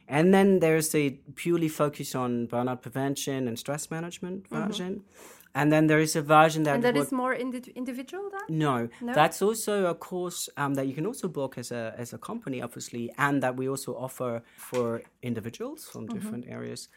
And 0.08 0.32
then 0.32 0.60
there's 0.60 0.88
the 0.88 1.10
purely 1.36 1.68
focus 1.68 2.14
on 2.14 2.48
burnout 2.48 2.80
prevention 2.80 3.46
and 3.46 3.58
stress 3.58 3.90
management 3.90 4.48
mm-hmm. 4.48 4.66
version. 4.66 5.04
And 5.54 5.72
then 5.72 5.86
there 5.88 5.98
is 6.02 6.16
a 6.16 6.22
version 6.22 6.62
that 6.64 6.74
And 6.76 6.84
that 6.84 6.94
would- 6.94 7.06
is 7.06 7.12
more 7.12 7.34
indi- 7.34 7.72
individual 7.74 8.30
then? 8.30 8.58
no, 8.58 8.88
No? 9.00 9.12
that's 9.14 9.42
also 9.42 9.86
a 9.86 9.94
course 9.94 10.48
um, 10.56 10.74
that 10.74 10.86
you 10.86 10.94
can 10.94 11.06
also 11.06 11.28
book 11.28 11.58
as 11.58 11.72
a 11.72 11.92
as 11.98 12.12
a 12.12 12.18
company, 12.18 12.62
obviously, 12.62 13.10
and 13.16 13.42
that 13.42 13.56
we 13.56 13.68
also 13.68 13.94
offer 13.96 14.42
for 14.56 15.02
individuals 15.22 15.84
from 15.92 16.06
different 16.06 16.44
areas 16.48 16.88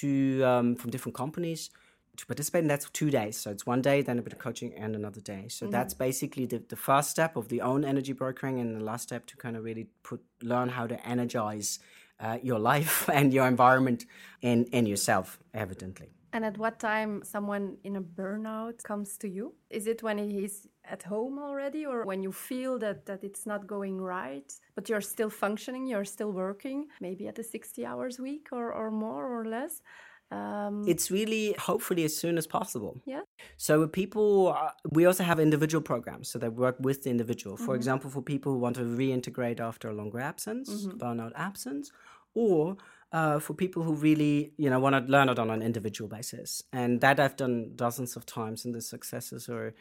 to 0.00 0.42
um, 0.44 0.76
from 0.76 0.90
different 0.90 1.16
companies 1.16 1.70
to 2.16 2.26
participate. 2.26 2.60
And 2.64 2.70
that's 2.70 2.88
two 2.90 3.10
days, 3.10 3.36
so 3.42 3.50
it's 3.50 3.64
one 3.66 3.80
day, 3.82 4.02
then 4.02 4.18
a 4.18 4.22
bit 4.22 4.32
of 4.34 4.38
coaching, 4.38 4.74
and 4.84 4.94
another 4.94 5.22
day. 5.22 5.48
So 5.48 5.66
that's 5.66 5.94
basically 5.94 6.46
the, 6.46 6.58
the 6.68 6.76
first 6.76 7.08
step 7.10 7.36
of 7.36 7.48
the 7.48 7.60
own 7.62 7.84
energy 7.84 8.12
brokering, 8.12 8.60
and 8.60 8.76
the 8.76 8.84
last 8.84 9.02
step 9.04 9.24
to 9.26 9.36
kind 9.36 9.56
of 9.56 9.64
really 9.64 9.86
put 10.02 10.20
learn 10.42 10.68
how 10.68 10.86
to 10.86 10.96
energize 11.08 11.78
uh, 12.20 12.38
your 12.42 12.58
life 12.58 13.08
and 13.18 13.32
your 13.32 13.46
environment 13.46 14.04
and 14.42 14.68
and 14.72 14.86
yourself, 14.86 15.38
evidently. 15.54 16.10
And 16.34 16.44
at 16.44 16.56
what 16.56 16.78
time 16.78 17.22
someone 17.24 17.76
in 17.84 17.96
a 17.96 18.00
burnout 18.00 18.82
comes 18.82 19.18
to 19.18 19.28
you? 19.28 19.54
Is 19.70 19.86
it 19.86 20.02
when 20.02 20.18
he's 20.18 20.66
at 20.84 21.02
home 21.02 21.38
already 21.38 21.84
or 21.84 22.04
when 22.04 22.22
you 22.22 22.32
feel 22.32 22.78
that, 22.78 23.04
that 23.06 23.22
it's 23.22 23.44
not 23.46 23.66
going 23.66 24.00
right, 24.00 24.50
but 24.74 24.88
you're 24.88 25.02
still 25.02 25.30
functioning, 25.30 25.86
you're 25.86 26.06
still 26.06 26.32
working, 26.32 26.86
maybe 27.00 27.28
at 27.28 27.38
a 27.38 27.44
60 27.44 27.84
hours 27.84 28.18
week 28.18 28.48
or, 28.50 28.72
or 28.72 28.90
more 28.90 29.26
or 29.38 29.44
less? 29.44 29.82
Um, 30.30 30.84
It's 30.86 31.10
really 31.10 31.54
hopefully 31.58 32.04
as 32.04 32.16
soon 32.16 32.38
as 32.38 32.46
possible. 32.46 32.98
yeah. 33.04 33.20
So 33.58 33.86
people, 33.86 34.54
uh, 34.56 34.70
we 34.90 35.04
also 35.04 35.24
have 35.24 35.38
individual 35.38 35.82
programs, 35.82 36.30
so 36.30 36.38
they 36.38 36.48
work 36.48 36.76
with 36.80 37.02
the 37.02 37.10
individual. 37.10 37.58
For 37.58 37.74
example, 37.74 38.08
for 38.08 38.22
people 38.22 38.52
who 38.52 38.58
want 38.58 38.76
to 38.76 38.82
reintegrate 38.82 39.60
after 39.60 39.90
a 39.90 39.92
longer 39.92 40.20
absence, 40.20 40.86
burnout 40.86 41.32
absence, 41.34 41.92
or 42.34 42.78
uh, 43.12 43.38
for 43.38 43.54
people 43.54 43.82
who 43.82 43.94
really, 43.94 44.52
you 44.56 44.70
know, 44.70 44.80
want 44.80 44.94
to 44.96 45.12
learn 45.12 45.28
it 45.28 45.38
on 45.38 45.50
an 45.50 45.62
individual 45.62 46.08
basis. 46.08 46.62
And 46.72 47.00
that 47.00 47.20
I've 47.20 47.36
done 47.36 47.72
dozens 47.76 48.16
of 48.16 48.26
times, 48.26 48.64
and 48.64 48.74
the 48.74 48.80
successes 48.80 49.48
are 49.48 49.74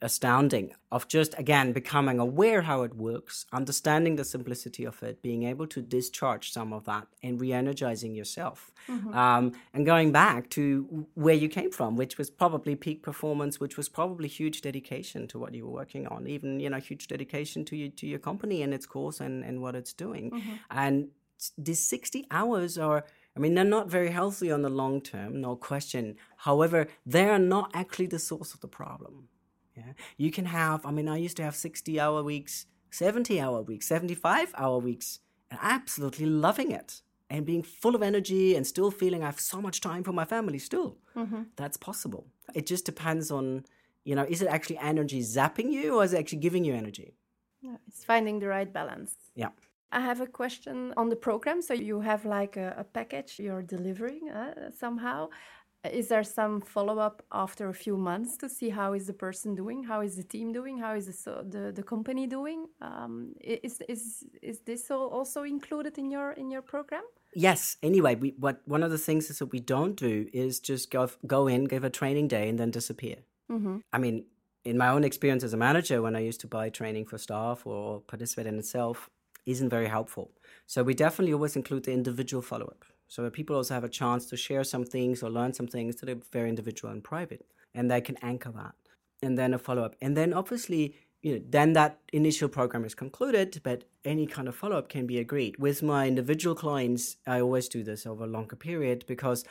astounding. 0.00 0.72
Of 0.90 1.08
just 1.08 1.34
again 1.38 1.72
becoming 1.72 2.18
aware 2.18 2.62
how 2.62 2.82
it 2.82 2.94
works 2.94 3.44
understanding 3.52 4.16
the 4.16 4.24
simplicity 4.24 4.84
of 4.84 5.02
it 5.02 5.20
being 5.20 5.42
able 5.42 5.66
to 5.66 5.82
discharge 5.82 6.50
some 6.52 6.72
of 6.72 6.84
that 6.86 7.08
and 7.22 7.38
re-energizing 7.40 8.14
yourself. 8.14 8.72
Um, 9.12 9.52
and 9.74 9.84
going 9.84 10.12
back 10.12 10.48
to 10.50 11.06
where 11.14 11.34
you 11.34 11.48
came 11.48 11.70
from 11.72 11.96
which 11.96 12.16
was 12.18 12.30
probably 12.30 12.76
peak 12.76 13.02
performance 13.02 13.60
which 13.60 13.76
was 13.76 13.88
probably 13.88 14.28
huge 14.28 14.62
dedication 14.62 15.26
to 15.28 15.38
what 15.38 15.54
you 15.54 15.66
were 15.66 15.72
working 15.72 16.06
on 16.06 16.26
even 16.28 16.60
you 16.60 16.70
know 16.70 16.78
huge 16.78 17.08
dedication 17.08 17.64
to 17.66 17.76
you 17.76 17.90
to 17.90 18.06
your 18.06 18.20
company 18.20 18.62
and 18.62 18.72
its 18.72 18.86
course 18.86 19.20
and, 19.20 19.44
and 19.44 19.60
what 19.60 19.74
it's 19.74 19.92
doing. 19.92 20.32
And 20.70 21.08
s- 21.08 21.15
these 21.58 21.80
60 21.80 22.26
hours 22.30 22.78
are 22.78 23.04
I 23.36 23.38
mean, 23.38 23.54
they're 23.54 23.64
not 23.64 23.90
very 23.90 24.10
healthy 24.10 24.50
on 24.50 24.62
the 24.62 24.70
long 24.70 25.02
term, 25.02 25.42
no 25.42 25.56
question. 25.56 26.16
However, 26.38 26.86
they 27.04 27.28
are 27.28 27.38
not 27.38 27.70
actually 27.74 28.06
the 28.06 28.18
source 28.18 28.54
of 28.54 28.60
the 28.60 28.68
problem. 28.68 29.28
Yeah. 29.76 29.92
You 30.16 30.30
can 30.30 30.46
have, 30.46 30.86
I 30.86 30.90
mean, 30.90 31.06
I 31.06 31.18
used 31.18 31.36
to 31.36 31.42
have 31.42 31.54
60 31.54 32.00
hour 32.00 32.22
weeks, 32.22 32.64
70 32.90 33.38
hour 33.38 33.60
weeks, 33.60 33.86
75 33.86 34.54
hour 34.56 34.78
weeks, 34.78 35.20
and 35.50 35.60
absolutely 35.62 36.24
loving 36.24 36.70
it 36.70 37.02
and 37.28 37.44
being 37.44 37.62
full 37.62 37.94
of 37.94 38.02
energy 38.02 38.56
and 38.56 38.66
still 38.66 38.90
feeling 38.90 39.22
I 39.22 39.26
have 39.26 39.40
so 39.40 39.60
much 39.60 39.82
time 39.82 40.02
for 40.02 40.12
my 40.12 40.24
family 40.24 40.58
still. 40.58 40.96
Mm-hmm. 41.14 41.42
That's 41.56 41.76
possible. 41.76 42.26
It 42.54 42.66
just 42.66 42.86
depends 42.86 43.30
on, 43.30 43.66
you 44.04 44.14
know, 44.14 44.24
is 44.26 44.40
it 44.40 44.48
actually 44.48 44.78
energy 44.78 45.20
zapping 45.20 45.70
you 45.72 45.96
or 45.96 46.04
is 46.04 46.14
it 46.14 46.18
actually 46.18 46.38
giving 46.38 46.64
you 46.64 46.74
energy? 46.74 47.14
Yeah, 47.60 47.76
It's 47.88 48.04
finding 48.04 48.38
the 48.38 48.46
right 48.48 48.72
balance. 48.72 49.14
Yeah. 49.34 49.48
I 49.92 50.00
have 50.00 50.20
a 50.20 50.26
question 50.26 50.92
on 50.96 51.08
the 51.08 51.16
program. 51.16 51.62
So 51.62 51.74
you 51.74 52.00
have 52.00 52.24
like 52.24 52.56
a, 52.56 52.74
a 52.78 52.84
package 52.84 53.38
you're 53.38 53.62
delivering 53.62 54.30
uh, 54.30 54.70
somehow. 54.70 55.28
Is 55.92 56.08
there 56.08 56.24
some 56.24 56.60
follow 56.60 56.98
up 56.98 57.22
after 57.30 57.68
a 57.68 57.74
few 57.74 57.96
months 57.96 58.36
to 58.38 58.48
see 58.48 58.70
how 58.70 58.92
is 58.94 59.06
the 59.06 59.12
person 59.12 59.54
doing, 59.54 59.84
how 59.84 60.00
is 60.00 60.16
the 60.16 60.24
team 60.24 60.52
doing, 60.52 60.78
how 60.78 60.94
is 60.94 61.06
the 61.06 61.12
so 61.12 61.44
the, 61.48 61.70
the 61.70 61.82
company 61.82 62.26
doing? 62.26 62.66
Um, 62.80 63.34
is 63.40 63.80
is 63.88 64.24
is 64.42 64.60
this 64.60 64.90
all 64.90 65.08
also 65.08 65.44
included 65.44 65.96
in 65.98 66.10
your 66.10 66.32
in 66.32 66.50
your 66.50 66.62
program? 66.62 67.04
Yes. 67.34 67.76
Anyway, 67.82 68.16
we, 68.16 68.34
what 68.38 68.62
one 68.64 68.82
of 68.82 68.90
the 68.90 68.98
things 68.98 69.30
is 69.30 69.38
that 69.38 69.52
we 69.52 69.60
don't 69.60 69.94
do 69.94 70.26
is 70.32 70.58
just 70.58 70.90
go 70.90 71.08
go 71.26 71.46
in, 71.46 71.64
give 71.64 71.84
a 71.84 71.90
training 71.90 72.28
day, 72.28 72.48
and 72.48 72.58
then 72.58 72.70
disappear. 72.70 73.16
Mm-hmm. 73.50 73.76
I 73.92 73.98
mean, 73.98 74.24
in 74.64 74.76
my 74.76 74.88
own 74.88 75.04
experience 75.04 75.44
as 75.44 75.52
a 75.52 75.56
manager, 75.56 76.02
when 76.02 76.16
I 76.16 76.20
used 76.20 76.40
to 76.40 76.48
buy 76.48 76.70
training 76.70 77.06
for 77.06 77.18
staff 77.18 77.66
or 77.66 78.00
participate 78.00 78.46
in 78.46 78.58
itself, 78.58 79.08
isn't 79.46 79.70
very 79.70 79.88
helpful. 79.88 80.32
So 80.66 80.82
we 80.82 80.94
definitely 80.94 81.32
always 81.32 81.56
include 81.56 81.84
the 81.84 81.92
individual 81.92 82.42
follow 82.42 82.66
up. 82.66 82.84
so 83.08 83.22
that 83.22 83.32
people 83.32 83.54
also 83.54 83.72
have 83.72 83.84
a 83.84 83.88
chance 83.88 84.26
to 84.26 84.36
share 84.36 84.64
some 84.64 84.84
things 84.84 85.22
or 85.22 85.30
learn 85.30 85.52
some 85.54 85.68
things 85.68 85.94
that 85.96 86.08
are 86.08 86.20
very 86.32 86.48
individual 86.48 86.92
and 86.92 87.04
private, 87.04 87.46
and 87.72 87.88
they 87.88 88.00
can 88.00 88.16
anchor 88.20 88.50
that, 88.50 88.74
and 89.22 89.38
then 89.38 89.54
a 89.54 89.58
follow 89.58 89.84
up, 89.84 89.94
and 90.00 90.16
then 90.16 90.32
obviously. 90.32 90.94
You 91.22 91.32
know, 91.32 91.44
then 91.48 91.72
that 91.72 91.98
initial 92.12 92.48
program 92.48 92.84
is 92.84 92.94
concluded, 92.94 93.60
but 93.64 93.78
any 94.04 94.26
kind 94.26 94.46
of 94.46 94.54
follow 94.54 94.76
up 94.78 94.88
can 94.88 95.06
be 95.06 95.18
agreed. 95.18 95.56
With 95.58 95.82
my 95.82 96.06
individual 96.06 96.54
clients, 96.54 97.16
I 97.26 97.40
always 97.40 97.68
do 97.68 97.82
this 97.82 98.06
over 98.06 98.22
a 98.24 98.28
longer 98.28 98.54
period 98.54 99.04
because 99.08 99.44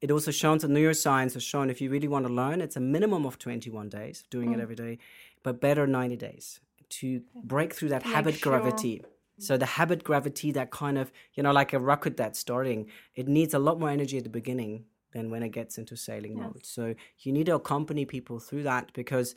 it 0.00 0.10
also 0.10 0.30
shows 0.30 0.62
that 0.62 0.70
neuroscience 0.70 1.34
has 1.34 1.42
shown 1.42 1.68
if 1.68 1.80
you 1.82 1.90
really 1.90 2.08
want 2.08 2.26
to 2.26 2.32
learn, 2.32 2.62
it's 2.62 2.76
a 2.76 2.80
minimum 2.80 3.26
of 3.26 3.38
21 3.38 3.88
days 3.90 4.24
doing 4.30 4.52
it 4.54 4.58
mm. 4.58 4.62
every 4.62 4.76
day, 4.76 4.98
but 5.42 5.60
better 5.60 5.86
90 5.86 6.16
days 6.16 6.60
to 6.90 7.20
break 7.44 7.74
through 7.74 7.90
that 7.90 8.04
Make 8.06 8.14
habit 8.14 8.34
sure- 8.36 8.58
gravity. 8.58 9.02
So 9.38 9.56
the 9.56 9.66
habit 9.66 10.04
gravity, 10.04 10.52
that 10.52 10.70
kind 10.70 10.98
of, 10.98 11.12
you 11.34 11.42
know, 11.42 11.52
like 11.52 11.72
a 11.72 11.78
rocket 11.78 12.16
that's 12.16 12.38
starting, 12.38 12.86
it 13.14 13.28
needs 13.28 13.54
a 13.54 13.58
lot 13.58 13.78
more 13.78 13.90
energy 13.90 14.18
at 14.18 14.24
the 14.24 14.30
beginning 14.30 14.84
than 15.12 15.30
when 15.30 15.42
it 15.42 15.50
gets 15.50 15.78
into 15.78 15.96
sailing 15.96 16.36
mode. 16.36 16.66
So 16.66 16.94
you 17.20 17.32
need 17.32 17.46
to 17.46 17.54
accompany 17.54 18.04
people 18.04 18.38
through 18.40 18.64
that 18.64 18.92
because 18.92 19.34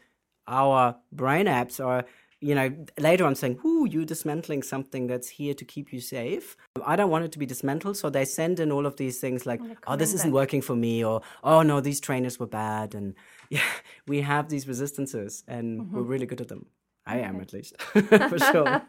our 0.48 0.96
brain 1.12 1.46
apps 1.46 1.84
are, 1.84 2.04
you 2.42 2.56
know, 2.56 2.76
later 3.00 3.24
on 3.26 3.36
saying, 3.36 3.60
"Ooh, 3.64 3.86
you're 3.88 4.04
dismantling 4.06 4.64
something 4.64 5.08
that's 5.08 5.30
here 5.30 5.54
to 5.54 5.64
keep 5.64 5.94
you 5.94 6.02
safe." 6.02 6.58
I 6.84 6.96
don't 6.96 7.12
want 7.12 7.24
it 7.26 7.32
to 7.34 7.40
be 7.40 7.46
dismantled, 7.46 7.98
so 7.98 8.10
they 8.10 8.26
send 8.26 8.60
in 8.60 8.72
all 8.72 8.86
of 8.88 8.96
these 8.98 9.20
things 9.20 9.46
like, 9.46 9.62
"Oh, 9.88 9.96
this 9.96 10.14
isn't 10.16 10.32
working 10.34 10.62
for 10.62 10.76
me," 10.76 11.04
or 11.06 11.22
"Oh 11.44 11.62
no, 11.62 11.80
these 11.80 12.00
trainers 12.00 12.40
were 12.40 12.48
bad," 12.48 12.96
and 12.96 13.14
yeah, 13.52 13.72
we 14.08 14.22
have 14.22 14.50
these 14.50 14.68
resistances, 14.68 15.44
and 15.48 15.92
we're 15.94 16.02
really 16.02 16.26
good 16.26 16.42
at 16.42 16.48
them. 16.48 16.66
I 17.06 17.18
am 17.18 17.42
at 17.42 17.52
least, 17.52 17.82
for 17.82 18.38
sure. 18.38 18.82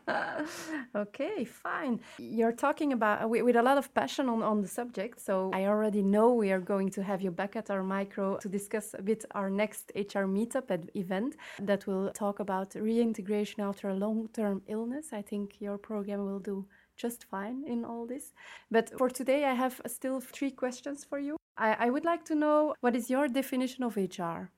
okay, 0.94 1.44
fine. 1.44 2.00
You're 2.18 2.52
talking 2.52 2.92
about 2.92 3.24
uh, 3.24 3.28
with, 3.28 3.42
with 3.42 3.56
a 3.56 3.62
lot 3.62 3.78
of 3.78 3.92
passion 3.94 4.28
on, 4.28 4.42
on 4.42 4.60
the 4.60 4.68
subject. 4.68 5.18
So 5.20 5.50
I 5.54 5.64
already 5.64 6.02
know 6.02 6.34
we 6.34 6.52
are 6.52 6.60
going 6.60 6.90
to 6.90 7.02
have 7.02 7.22
you 7.22 7.30
back 7.30 7.56
at 7.56 7.70
our 7.70 7.82
micro 7.82 8.36
to 8.38 8.48
discuss 8.48 8.94
a 8.98 9.02
bit 9.02 9.24
our 9.34 9.48
next 9.48 9.92
HR 9.96 10.26
meetup 10.26 10.70
at 10.70 10.94
event 10.94 11.36
that 11.60 11.86
will 11.86 12.10
talk 12.12 12.38
about 12.40 12.74
reintegration 12.74 13.62
after 13.62 13.88
a 13.88 13.94
long 13.94 14.28
term 14.34 14.60
illness. 14.66 15.14
I 15.14 15.22
think 15.22 15.60
your 15.60 15.78
program 15.78 16.26
will 16.26 16.40
do 16.40 16.66
just 16.96 17.24
fine 17.24 17.64
in 17.66 17.84
all 17.84 18.06
this. 18.06 18.32
But 18.70 18.92
for 18.98 19.08
today, 19.08 19.46
I 19.46 19.54
have 19.54 19.80
still 19.86 20.20
three 20.20 20.50
questions 20.50 21.02
for 21.02 21.18
you. 21.18 21.36
I, 21.56 21.86
I 21.86 21.90
would 21.90 22.04
like 22.04 22.24
to 22.26 22.34
know 22.34 22.74
what 22.80 22.94
is 22.94 23.08
your 23.08 23.26
definition 23.26 23.84
of 23.84 23.96
HR? 23.96 24.50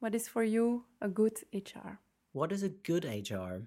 What 0.00 0.14
is 0.14 0.26
for 0.28 0.42
you 0.42 0.84
a 1.00 1.08
good 1.08 1.38
HR? 1.52 2.00
What 2.36 2.52
is 2.52 2.62
a 2.62 2.68
good 2.68 3.06
HR? 3.06 3.62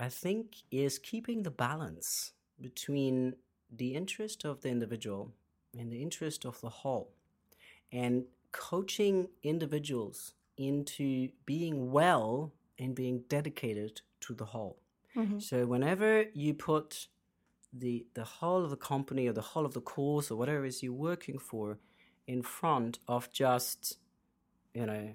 I 0.00 0.08
think 0.08 0.62
is 0.70 0.98
keeping 0.98 1.42
the 1.42 1.50
balance 1.50 2.32
between 2.58 3.34
the 3.70 3.94
interest 3.94 4.46
of 4.46 4.62
the 4.62 4.70
individual 4.70 5.34
and 5.78 5.92
the 5.92 6.00
interest 6.00 6.46
of 6.46 6.58
the 6.62 6.70
whole, 6.70 7.12
and 7.92 8.24
coaching 8.50 9.28
individuals 9.42 10.32
into 10.56 11.28
being 11.44 11.92
well 11.92 12.54
and 12.78 12.94
being 12.94 13.24
dedicated 13.28 14.00
to 14.20 14.32
the 14.32 14.46
whole. 14.46 14.78
Mm-hmm. 15.14 15.40
So 15.40 15.66
whenever 15.66 16.24
you 16.32 16.54
put 16.54 17.08
the 17.74 18.06
the 18.14 18.24
whole 18.24 18.64
of 18.64 18.70
the 18.70 18.84
company 18.94 19.28
or 19.28 19.34
the 19.34 19.50
whole 19.50 19.66
of 19.66 19.74
the 19.74 19.82
course 19.82 20.30
or 20.30 20.38
whatever 20.38 20.64
it 20.64 20.68
is 20.68 20.82
you're 20.82 20.94
working 20.94 21.38
for 21.38 21.78
in 22.26 22.40
front 22.40 23.00
of 23.06 23.30
just 23.30 23.98
you 24.72 24.86
know 24.86 25.10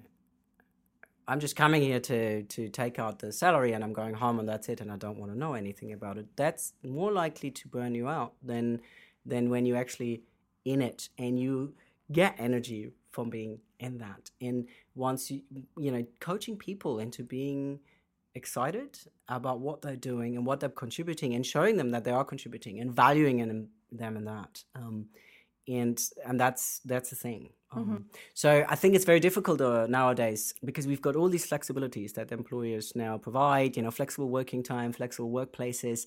I'm 1.26 1.40
just 1.40 1.56
coming 1.56 1.82
here 1.82 2.00
to 2.00 2.42
to 2.42 2.68
take 2.68 2.98
out 2.98 3.18
the 3.18 3.32
salary 3.32 3.72
and 3.72 3.82
I'm 3.82 3.92
going 3.92 4.14
home 4.14 4.38
and 4.38 4.48
that's 4.48 4.68
it 4.68 4.80
and 4.80 4.92
I 4.92 4.96
don't 4.96 5.18
want 5.18 5.32
to 5.32 5.38
know 5.38 5.54
anything 5.54 5.92
about 5.92 6.18
it. 6.18 6.26
That's 6.36 6.74
more 6.82 7.12
likely 7.12 7.50
to 7.50 7.68
burn 7.68 7.94
you 7.94 8.08
out 8.08 8.34
than 8.42 8.80
than 9.24 9.48
when 9.50 9.66
you're 9.66 9.78
actually 9.78 10.22
in 10.64 10.82
it 10.82 11.08
and 11.18 11.38
you 11.38 11.74
get 12.12 12.34
energy 12.38 12.90
from 13.10 13.30
being 13.30 13.60
in 13.78 13.98
that. 13.98 14.30
And 14.40 14.68
once 14.94 15.30
you 15.30 15.42
you 15.78 15.90
know 15.90 16.06
coaching 16.20 16.56
people 16.56 16.98
into 16.98 17.22
being 17.22 17.80
excited 18.34 18.98
about 19.28 19.60
what 19.60 19.80
they're 19.80 19.96
doing 19.96 20.36
and 20.36 20.44
what 20.44 20.60
they're 20.60 20.68
contributing 20.68 21.34
and 21.34 21.46
showing 21.46 21.76
them 21.76 21.90
that 21.90 22.04
they 22.04 22.10
are 22.10 22.24
contributing 22.24 22.80
and 22.80 22.92
valuing 22.92 23.38
in 23.38 23.68
them 23.92 24.16
in 24.16 24.24
that. 24.24 24.64
Um, 24.74 25.06
and 25.66 25.98
and 26.26 26.38
that's 26.38 26.80
that's 26.84 27.10
the 27.10 27.16
thing. 27.16 27.50
Um, 27.74 28.04
So 28.34 28.64
I 28.68 28.76
think 28.76 28.94
it's 28.94 29.04
very 29.04 29.20
difficult 29.20 29.60
uh, 29.60 29.86
nowadays 29.88 30.54
because 30.64 30.86
we've 30.86 31.02
got 31.02 31.16
all 31.16 31.28
these 31.28 31.46
flexibilities 31.46 32.14
that 32.14 32.32
employers 32.32 32.94
now 32.94 33.18
provide. 33.18 33.76
You 33.76 33.82
know, 33.82 33.90
flexible 33.90 34.28
working 34.30 34.62
time, 34.62 34.92
flexible 34.92 35.30
workplaces. 35.30 36.06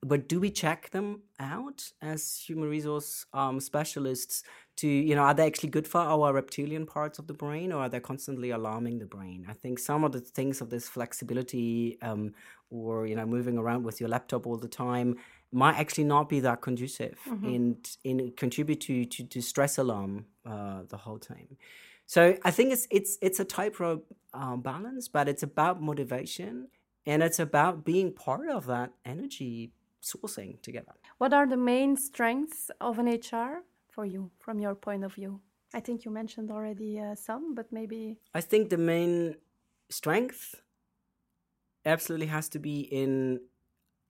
But 0.00 0.28
do 0.28 0.38
we 0.38 0.50
check 0.50 0.90
them 0.90 1.22
out 1.40 1.90
as 2.00 2.38
human 2.48 2.68
resource 2.68 3.26
um, 3.32 3.58
specialists? 3.60 4.44
To 4.76 4.86
you 4.88 5.14
know, 5.16 5.22
are 5.22 5.34
they 5.34 5.46
actually 5.46 5.70
good 5.70 5.88
for 5.88 6.00
our 6.00 6.32
reptilian 6.32 6.86
parts 6.86 7.18
of 7.18 7.26
the 7.26 7.34
brain, 7.34 7.72
or 7.72 7.80
are 7.82 7.88
they 7.88 7.98
constantly 8.00 8.50
alarming 8.50 9.00
the 9.00 9.06
brain? 9.06 9.44
I 9.48 9.54
think 9.54 9.78
some 9.80 10.04
of 10.04 10.12
the 10.12 10.20
things 10.20 10.60
of 10.60 10.70
this 10.70 10.88
flexibility, 10.88 11.98
um, 12.00 12.32
or 12.70 13.06
you 13.08 13.16
know, 13.16 13.26
moving 13.26 13.58
around 13.58 13.82
with 13.84 13.98
your 14.00 14.08
laptop 14.08 14.46
all 14.46 14.56
the 14.56 14.68
time, 14.68 15.16
might 15.52 15.76
actually 15.76 16.04
not 16.04 16.28
be 16.28 16.40
that 16.40 16.60
conducive 16.62 17.18
and 17.42 17.96
and 18.04 18.36
contribute 18.36 18.80
to 18.82 19.04
to, 19.06 19.24
to 19.26 19.40
stress 19.42 19.78
alarm 19.78 20.26
uh, 20.48 20.82
the 20.88 20.96
whole 20.96 21.18
time. 21.18 21.56
So 22.06 22.36
I 22.42 22.50
think 22.50 22.72
it's 22.72 22.86
it's 22.90 23.18
it's 23.20 23.38
a 23.38 23.44
tightrope 23.44 24.06
um, 24.32 24.62
balance, 24.62 25.08
but 25.08 25.28
it's 25.28 25.42
about 25.42 25.82
motivation 25.82 26.68
and 27.04 27.22
it's 27.22 27.38
about 27.38 27.84
being 27.84 28.12
part 28.12 28.48
of 28.48 28.66
that 28.66 28.92
energy 29.04 29.72
sourcing 30.02 30.60
together. 30.62 30.94
What 31.18 31.32
are 31.34 31.46
the 31.46 31.56
main 31.56 31.96
strengths 31.96 32.70
of 32.80 32.98
an 32.98 33.08
HR 33.08 33.62
for 33.90 34.06
you, 34.06 34.30
from 34.38 34.58
your 34.58 34.74
point 34.74 35.04
of 35.04 35.14
view? 35.14 35.40
I 35.74 35.80
think 35.80 36.04
you 36.04 36.10
mentioned 36.10 36.50
already 36.50 36.98
uh, 36.98 37.14
some, 37.14 37.54
but 37.54 37.70
maybe 37.70 38.16
I 38.34 38.40
think 38.40 38.70
the 38.70 38.78
main 38.78 39.36
strength 39.90 40.54
absolutely 41.84 42.28
has 42.28 42.48
to 42.50 42.58
be 42.58 42.80
in 42.80 43.40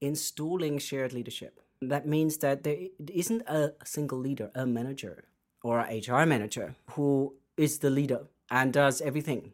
installing 0.01 0.79
shared 0.79 1.13
leadership. 1.13 1.61
That 1.83 2.07
means 2.07 2.39
that 2.39 2.63
there 2.63 2.79
isn't 3.13 3.43
a 3.49 3.73
single 3.85 4.19
leader, 4.19 4.51
a 4.55 4.67
manager 4.67 5.25
or 5.69 5.81
a 5.81 6.01
HR 6.09 6.25
manager 6.35 6.75
who 6.93 7.35
is 7.57 7.73
the 7.85 7.91
leader 7.99 8.23
and 8.51 8.73
does 8.73 9.01
everything 9.11 9.53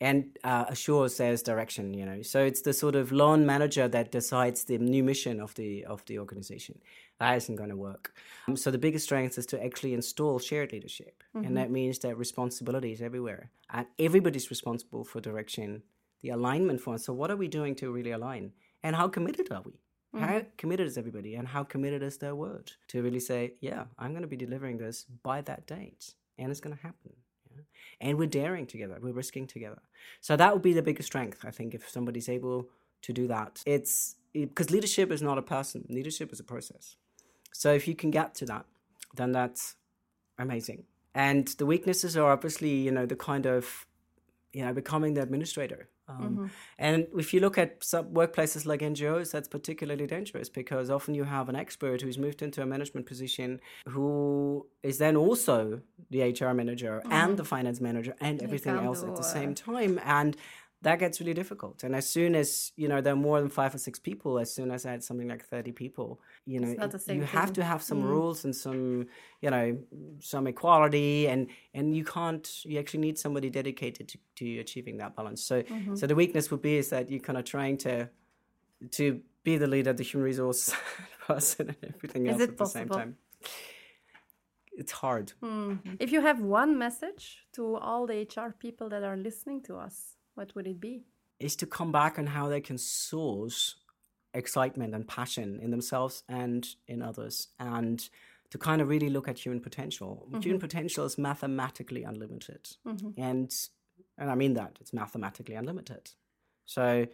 and 0.00 0.38
uh, 0.44 0.64
assures 0.68 1.16
there's 1.16 1.42
direction. 1.42 1.92
You 1.94 2.06
know, 2.06 2.22
so 2.22 2.38
it's 2.50 2.62
the 2.62 2.72
sort 2.72 2.94
of 2.94 3.12
lone 3.12 3.44
manager 3.44 3.88
that 3.88 4.12
decides 4.12 4.64
the 4.64 4.78
new 4.78 5.02
mission 5.02 5.40
of 5.40 5.54
the 5.54 5.84
of 5.84 6.04
the 6.06 6.18
organization. 6.18 6.76
That 7.20 7.36
isn't 7.36 7.56
going 7.56 7.70
to 7.70 7.76
work. 7.90 8.14
Um, 8.46 8.56
so 8.56 8.70
the 8.70 8.78
biggest 8.86 9.04
strength 9.04 9.38
is 9.38 9.46
to 9.46 9.62
actually 9.66 9.94
install 9.94 10.38
shared 10.38 10.72
leadership, 10.72 11.22
and 11.34 11.56
that 11.56 11.70
means 11.70 11.98
that 12.00 12.16
responsibility 12.16 12.92
is 12.92 13.02
everywhere, 13.02 13.50
and 13.70 13.86
everybody's 13.98 14.50
responsible 14.50 15.04
for 15.04 15.20
direction, 15.20 15.82
the 16.22 16.30
alignment 16.30 16.80
for. 16.80 16.96
So 16.98 17.12
what 17.12 17.30
are 17.30 17.40
we 17.42 17.48
doing 17.48 17.74
to 17.76 17.90
really 17.90 18.12
align, 18.12 18.52
and 18.82 18.96
how 18.96 19.08
committed 19.08 19.52
are 19.52 19.64
we? 19.70 19.74
How 20.14 20.26
mm-hmm. 20.26 20.48
committed 20.56 20.86
is 20.86 20.96
everybody, 20.96 21.34
and 21.34 21.46
how 21.46 21.64
committed 21.64 22.02
is 22.02 22.16
their 22.18 22.34
word 22.34 22.72
to 22.88 23.02
really 23.02 23.20
say, 23.20 23.54
"Yeah, 23.60 23.84
I'm 23.98 24.12
going 24.12 24.22
to 24.22 24.28
be 24.28 24.36
delivering 24.36 24.78
this 24.78 25.04
by 25.22 25.42
that 25.42 25.66
date, 25.66 26.14
and 26.38 26.50
it's 26.50 26.60
going 26.60 26.76
to 26.76 26.82
happen." 26.82 27.12
yeah? 27.54 27.62
And 28.00 28.16
we're 28.18 28.26
daring 28.26 28.66
together, 28.66 28.98
we're 29.00 29.12
risking 29.12 29.46
together. 29.46 29.82
So 30.20 30.36
that 30.36 30.52
would 30.52 30.62
be 30.62 30.72
the 30.72 30.82
biggest 30.82 31.08
strength, 31.08 31.44
I 31.44 31.50
think, 31.50 31.74
if 31.74 31.88
somebody's 31.88 32.28
able 32.28 32.68
to 33.02 33.12
do 33.12 33.26
that. 33.28 33.62
It's 33.66 34.16
because 34.32 34.70
leadership 34.70 35.12
is 35.12 35.20
not 35.20 35.36
a 35.36 35.42
person; 35.42 35.84
leadership 35.90 36.32
is 36.32 36.40
a 36.40 36.44
process. 36.44 36.96
So 37.52 37.72
if 37.72 37.86
you 37.86 37.94
can 37.94 38.10
get 38.10 38.34
to 38.36 38.46
that, 38.46 38.64
then 39.14 39.32
that's 39.32 39.76
amazing. 40.38 40.84
And 41.14 41.48
the 41.58 41.66
weaknesses 41.66 42.16
are 42.16 42.30
obviously, 42.30 42.70
you 42.70 42.92
know, 42.92 43.04
the 43.04 43.16
kind 43.16 43.46
of, 43.46 43.86
you 44.52 44.64
know, 44.64 44.72
becoming 44.72 45.14
the 45.14 45.22
administrator. 45.22 45.88
Um, 46.08 46.50
And 46.78 47.06
if 47.16 47.34
you 47.34 47.40
look 47.40 47.58
at 47.58 47.82
some 47.84 48.06
workplaces 48.06 48.64
like 48.66 48.80
NGOs, 48.80 49.30
that's 49.30 49.48
particularly 49.48 50.06
dangerous 50.06 50.48
because 50.48 50.90
often 50.90 51.14
you 51.14 51.24
have 51.24 51.48
an 51.48 51.56
expert 51.56 52.00
who's 52.02 52.18
moved 52.18 52.42
into 52.42 52.62
a 52.62 52.66
management 52.66 53.06
position 53.06 53.60
who 53.88 54.66
is 54.82 54.98
then 54.98 55.16
also 55.16 55.80
the 56.10 56.22
HR 56.22 56.52
manager 56.54 57.02
and 57.10 57.36
the 57.36 57.44
finance 57.44 57.80
manager 57.80 58.14
and 58.20 58.42
everything 58.42 58.76
else 58.76 59.02
at 59.02 59.14
the 59.16 59.22
same 59.22 59.54
time. 59.54 60.00
And 60.04 60.36
that 60.82 61.00
gets 61.00 61.18
really 61.20 61.34
difficult. 61.34 61.82
And 61.82 61.96
as 61.96 62.08
soon 62.08 62.36
as, 62.36 62.72
you 62.76 62.86
know, 62.86 63.00
there 63.00 63.12
are 63.12 63.16
more 63.16 63.40
than 63.40 63.48
five 63.50 63.74
or 63.74 63.78
six 63.78 63.98
people, 63.98 64.38
as 64.38 64.54
soon 64.54 64.70
as 64.70 64.86
I 64.86 64.92
had 64.92 65.02
something 65.02 65.26
like 65.26 65.44
30 65.44 65.72
people, 65.72 66.20
you 66.46 66.60
know, 66.60 66.68
It's 66.68 66.78
not 66.78 66.94
it- 66.94 67.00
same 67.00 67.16
you 67.18 67.24
have 67.24 67.52
to 67.54 67.64
have 67.64 67.82
some 67.82 68.00
hmm. 68.00 68.06
rules 68.06 68.44
and 68.44 68.54
some, 68.54 69.06
you 69.40 69.50
know, 69.50 69.76
some 70.20 70.46
equality 70.46 71.26
and, 71.26 71.48
and 71.74 71.96
you 71.96 72.04
can't, 72.04 72.48
you 72.64 72.78
actually 72.78 73.00
need 73.00 73.18
somebody 73.18 73.50
dedicated 73.50 74.06
to, 74.08 74.18
to 74.36 74.58
achieving 74.60 74.98
that 74.98 75.16
balance. 75.16 75.42
So, 75.42 75.62
Mm-hmm. 75.62 75.96
so 75.96 76.06
the 76.06 76.14
weakness 76.14 76.50
would 76.52 76.62
be 76.62 76.76
is 76.76 76.90
that 76.90 77.10
you're 77.10 77.20
kind 77.20 77.38
of 77.38 77.44
trying 77.44 77.76
to, 77.78 78.08
to 78.92 79.20
be 79.42 79.56
the 79.58 79.66
leader, 79.66 79.92
the 79.92 80.04
human 80.04 80.24
resource 80.24 80.72
person 81.26 81.68
and 81.70 81.94
everything 81.94 82.26
Is 82.26 82.34
else 82.34 82.42
at 82.42 82.56
the 82.56 82.66
same 82.66 82.88
time. 82.88 83.16
It's 84.76 84.92
hard. 84.92 85.32
Hmm. 85.40 85.46
Mm-hmm. 85.72 85.94
if 85.98 86.12
you 86.12 86.20
have 86.20 86.40
one 86.40 86.78
message 86.78 87.44
to 87.54 87.76
all 87.76 88.06
the 88.06 88.22
HR 88.22 88.52
people 88.52 88.88
that 88.90 89.02
are 89.02 89.16
listening 89.16 89.60
to 89.62 89.76
us, 89.76 90.17
what 90.38 90.54
would 90.54 90.66
it 90.66 90.80
be? 90.80 91.04
is 91.38 91.56
to 91.56 91.66
come 91.66 91.92
back 91.92 92.18
on 92.18 92.26
how 92.26 92.48
they 92.48 92.60
can 92.60 92.78
source 92.78 93.76
excitement 94.34 94.94
and 94.94 95.06
passion 95.06 95.58
in 95.60 95.70
themselves 95.70 96.22
and 96.28 96.66
in 96.86 97.02
others 97.02 97.48
and 97.58 98.08
to 98.50 98.58
kind 98.58 98.80
of 98.80 98.88
really 98.88 99.10
look 99.10 99.28
at 99.28 99.38
human 99.38 99.60
potential. 99.60 100.26
Human 100.30 100.42
mm-hmm. 100.42 100.58
potential 100.58 101.04
is 101.04 101.18
mathematically 101.18 102.02
unlimited, 102.02 102.66
mm-hmm. 102.86 103.10
and 103.20 103.54
and 104.16 104.30
I 104.30 104.34
mean 104.34 104.54
that 104.54 104.78
it's 104.80 104.94
mathematically 104.94 105.54
unlimited. 105.54 106.10
So, 106.64 107.06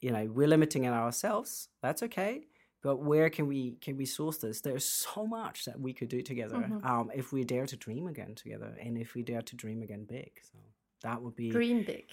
you 0.00 0.10
know, 0.10 0.26
we're 0.26 0.48
limiting 0.48 0.84
it 0.84 0.90
ourselves. 0.90 1.68
That's 1.80 2.02
okay. 2.02 2.42
But 2.82 2.96
where 2.98 3.30
can 3.30 3.46
we 3.46 3.76
can 3.80 3.96
we 3.96 4.04
source 4.04 4.38
this? 4.38 4.60
There's 4.60 4.84
so 4.84 5.26
much 5.26 5.64
that 5.64 5.80
we 5.80 5.94
could 5.94 6.10
do 6.10 6.20
together 6.20 6.56
mm-hmm. 6.56 6.86
um, 6.86 7.10
if 7.14 7.32
we 7.32 7.44
dare 7.44 7.64
to 7.66 7.76
dream 7.76 8.06
again 8.06 8.34
together, 8.34 8.76
and 8.78 8.98
if 8.98 9.14
we 9.14 9.22
dare 9.22 9.42
to 9.42 9.56
dream 9.56 9.80
again 9.80 10.04
big. 10.04 10.32
So 10.42 10.58
that 11.02 11.22
would 11.22 11.34
be 11.34 11.50
Dream 11.50 11.82
big. 11.82 12.04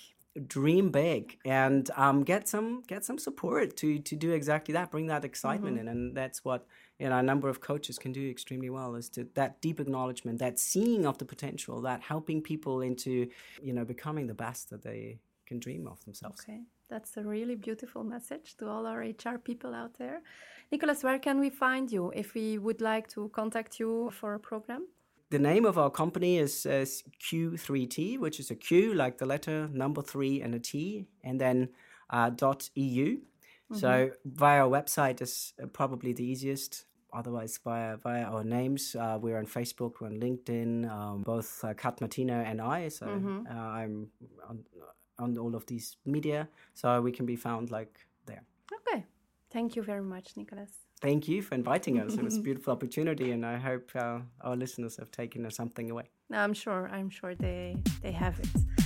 Dream 0.48 0.92
big 0.92 1.38
and 1.44 1.90
um, 1.96 2.24
get 2.24 2.48
some 2.48 2.84
get 2.88 3.04
some 3.04 3.18
support 3.18 3.76
to 3.78 3.98
to 4.00 4.16
do 4.16 4.32
exactly 4.32 4.74
that 4.74 4.92
bring 4.92 5.08
that 5.08 5.26
excitement 5.26 5.80
in 5.80 5.88
and 5.88 6.16
that's 6.16 6.46
what 6.46 6.68
you 7.00 7.10
know 7.10 7.18
a 7.18 7.24
number 7.24 7.50
of 7.50 7.62
coaches 7.62 7.98
can 7.98 8.12
do 8.12 8.30
extremely 8.30 8.70
well 8.70 8.94
is 8.94 9.10
to 9.10 9.28
that 9.34 9.60
deep 9.60 9.80
acknowledgement 9.80 10.38
that 10.38 10.60
seeing 10.60 11.08
of 11.08 11.18
the 11.18 11.26
potential 11.26 11.82
that 11.82 12.02
helping 12.02 12.44
people 12.44 12.82
into 12.82 13.28
you 13.62 13.74
know 13.74 13.84
becoming 13.84 14.28
the 14.28 14.34
best 14.36 14.70
that 14.70 14.84
they 14.84 15.20
can 15.48 15.60
dream 15.60 15.88
of 15.88 16.04
themselves 16.06 16.40
Okay, 16.48 16.62
that's 16.90 17.18
a 17.18 17.24
really 17.24 17.56
beautiful 17.56 18.04
message 18.04 18.56
to 18.58 18.68
all 18.68 18.86
our 18.86 19.00
HR 19.00 19.40
people 19.44 19.74
out 19.74 19.96
there. 19.98 20.22
Nicolas, 20.72 21.04
where 21.04 21.18
can 21.18 21.40
we 21.40 21.50
find 21.50 21.92
you 21.92 22.12
if 22.16 22.36
we 22.36 22.60
would 22.60 22.82
like 22.82 23.08
to 23.10 23.30
contact 23.30 23.80
you 23.80 24.12
for 24.12 24.36
a 24.36 24.40
program? 24.40 24.86
The 25.32 25.40
name 25.40 25.66
of 25.66 25.78
our 25.78 25.92
company 25.92 26.40
is, 26.40 26.66
is 26.66 27.04
Q3T, 27.22 28.18
which 28.20 28.40
is 28.40 28.50
a 28.50 28.56
Q 28.56 28.96
like 28.96 29.20
the 29.20 29.28
letter 29.28 29.70
number 29.72 30.02
three 30.02 30.42
and 30.42 30.56
a 30.56 30.60
T, 30.60 31.06
and 31.24 31.40
then 31.40 31.70
uh, 32.10 32.32
dot 32.32 32.70
.eu. 32.74 33.20
So 33.72 34.10
via 34.26 34.64
our 34.64 34.70
website 34.70 35.22
is 35.22 35.54
uh, 35.62 35.68
probably 35.68 36.14
the 36.14 36.24
easiest. 36.24 36.86
Otherwise, 37.14 37.60
via 37.64 37.98
via 37.98 38.24
our 38.24 38.44
names, 38.44 38.96
uh, 38.96 39.18
we're 39.22 39.38
on 39.38 39.46
Facebook, 39.46 39.94
we're 40.00 40.08
on 40.08 40.20
LinkedIn, 40.20 40.90
um, 40.90 41.22
both 41.22 41.64
uh, 41.64 41.74
Kat 41.76 42.02
Martina 42.02 42.44
and 42.48 42.60
I. 42.62 42.90
So 42.90 43.06
uh, 43.08 43.54
I'm 43.54 44.08
on, 44.48 44.64
on 45.20 45.38
all 45.38 45.56
of 45.56 45.66
these 45.68 45.98
media, 46.06 46.48
so 46.74 47.00
we 47.02 47.12
can 47.12 47.26
be 47.28 47.36
found 47.36 47.70
like 47.70 48.00
there. 48.26 48.44
Okay, 48.74 49.06
thank 49.52 49.76
you 49.76 49.84
very 49.84 50.02
much, 50.04 50.38
Nicolas. 50.38 50.72
Thank 51.02 51.28
you 51.28 51.42
for 51.42 51.56
inviting 51.56 52.00
us. 52.00 52.16
It 52.16 52.24
was 52.24 52.38
a 52.38 52.42
beautiful 52.50 52.74
opportunity, 52.74 53.32
and 53.32 53.46
I 53.46 53.58
hope 53.58 53.90
uh, 53.96 54.20
our 54.42 54.56
listeners 54.56 54.98
have 54.98 55.12
taken 55.12 55.50
something 55.50 55.90
away. 55.92 56.10
No, 56.30 56.40
I'm 56.40 56.54
sure, 56.54 56.90
I'm 56.92 57.10
sure 57.10 57.36
they 57.36 57.78
they 58.02 58.12
have 58.12 58.40
it. 58.40 58.79